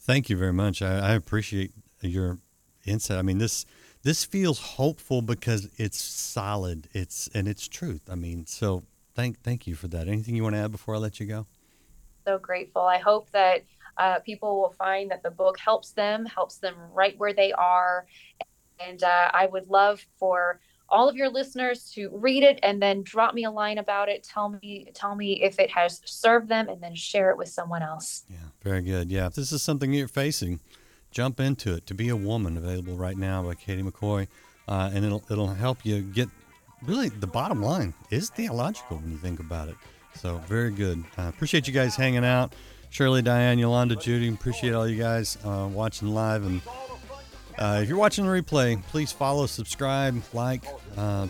thank 0.00 0.28
you 0.28 0.36
very 0.36 0.52
much. 0.52 0.82
I, 0.82 0.98
I 0.98 1.12
appreciate 1.12 1.70
your 2.00 2.40
insight. 2.84 3.18
I 3.18 3.22
mean, 3.22 3.38
this 3.38 3.64
this 4.02 4.24
feels 4.24 4.58
hopeful 4.58 5.22
because 5.22 5.70
it's 5.76 6.02
solid. 6.02 6.88
It's 6.92 7.28
and 7.32 7.46
it's 7.46 7.68
truth. 7.68 8.02
I 8.10 8.16
mean, 8.16 8.46
so 8.46 8.82
thank 9.14 9.40
thank 9.42 9.68
you 9.68 9.76
for 9.76 9.86
that. 9.86 10.08
Anything 10.08 10.34
you 10.34 10.42
want 10.42 10.56
to 10.56 10.60
add 10.60 10.72
before 10.72 10.96
I 10.96 10.98
let 10.98 11.20
you 11.20 11.26
go? 11.26 11.46
So 12.26 12.38
grateful. 12.38 12.82
I 12.82 12.98
hope 12.98 13.30
that 13.30 13.62
uh, 13.96 14.18
people 14.20 14.60
will 14.60 14.74
find 14.78 15.10
that 15.10 15.22
the 15.22 15.30
book 15.30 15.58
helps 15.58 15.92
them, 15.92 16.26
helps 16.26 16.56
them 16.58 16.74
right 16.92 17.14
where 17.18 17.32
they 17.32 17.52
are. 17.52 18.06
And 18.80 19.02
uh, 19.02 19.30
I 19.32 19.46
would 19.46 19.68
love 19.68 20.04
for 20.18 20.60
all 20.88 21.08
of 21.08 21.16
your 21.16 21.28
listeners 21.28 21.90
to 21.92 22.10
read 22.12 22.42
it 22.42 22.58
and 22.62 22.80
then 22.80 23.02
drop 23.02 23.34
me 23.34 23.44
a 23.44 23.50
line 23.50 23.78
about 23.78 24.08
it. 24.08 24.22
Tell 24.22 24.48
me, 24.48 24.88
tell 24.94 25.14
me 25.14 25.42
if 25.42 25.58
it 25.58 25.70
has 25.70 26.00
served 26.04 26.48
them, 26.48 26.68
and 26.68 26.82
then 26.82 26.94
share 26.94 27.30
it 27.30 27.38
with 27.38 27.48
someone 27.48 27.82
else. 27.82 28.24
Yeah, 28.28 28.36
very 28.62 28.82
good. 28.82 29.10
Yeah, 29.10 29.26
if 29.26 29.34
this 29.34 29.52
is 29.52 29.62
something 29.62 29.92
you're 29.92 30.08
facing, 30.08 30.60
jump 31.10 31.40
into 31.40 31.74
it. 31.74 31.86
To 31.86 31.94
be 31.94 32.08
a 32.08 32.16
woman, 32.16 32.56
available 32.56 32.96
right 32.96 33.16
now 33.16 33.42
by 33.42 33.54
Katie 33.54 33.82
McCoy, 33.82 34.28
uh, 34.68 34.90
and 34.92 35.04
it'll 35.04 35.24
it'll 35.30 35.48
help 35.48 35.84
you 35.84 36.02
get. 36.02 36.28
Really, 36.82 37.08
the 37.08 37.26
bottom 37.26 37.62
line 37.62 37.94
is 38.10 38.28
theological 38.28 38.98
when 38.98 39.10
you 39.10 39.16
think 39.16 39.40
about 39.40 39.68
it. 39.68 39.76
So 40.16 40.36
very 40.46 40.70
good. 40.70 41.02
Uh, 41.16 41.28
appreciate 41.34 41.66
you 41.66 41.72
guys 41.72 41.96
hanging 41.96 42.24
out. 42.24 42.54
Shirley, 42.94 43.22
Diane, 43.22 43.58
Yolanda, 43.58 43.96
Judy, 43.96 44.28
appreciate 44.28 44.72
all 44.72 44.86
you 44.86 44.96
guys 44.96 45.36
uh, 45.44 45.68
watching 45.68 46.14
live. 46.14 46.46
And 46.46 46.60
uh, 47.58 47.80
if 47.82 47.88
you're 47.88 47.98
watching 47.98 48.24
the 48.24 48.30
replay, 48.30 48.80
please 48.84 49.10
follow, 49.10 49.46
subscribe, 49.46 50.22
like, 50.32 50.64
uh, 50.96 51.26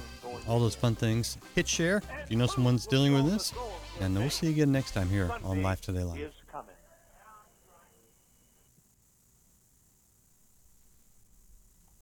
all 0.47 0.61
those 0.61 0.75
fun 0.75 0.95
things. 0.95 1.39
Hit 1.55 1.67
share 1.67 2.03
if 2.23 2.31
you 2.31 2.37
know 2.37 2.47
someone's 2.47 2.87
dealing 2.87 3.15
with 3.15 3.33
this. 3.33 3.55
And 4.03 4.15
we'll 4.15 4.29
see 4.29 4.49
you 4.49 4.53
again 4.53 4.73
next 4.73 4.91
time 4.91 5.09
here 5.09 5.31
on 5.43 5.63
Life 5.63 5.81
Today 5.81 6.03
Live. 6.03 6.44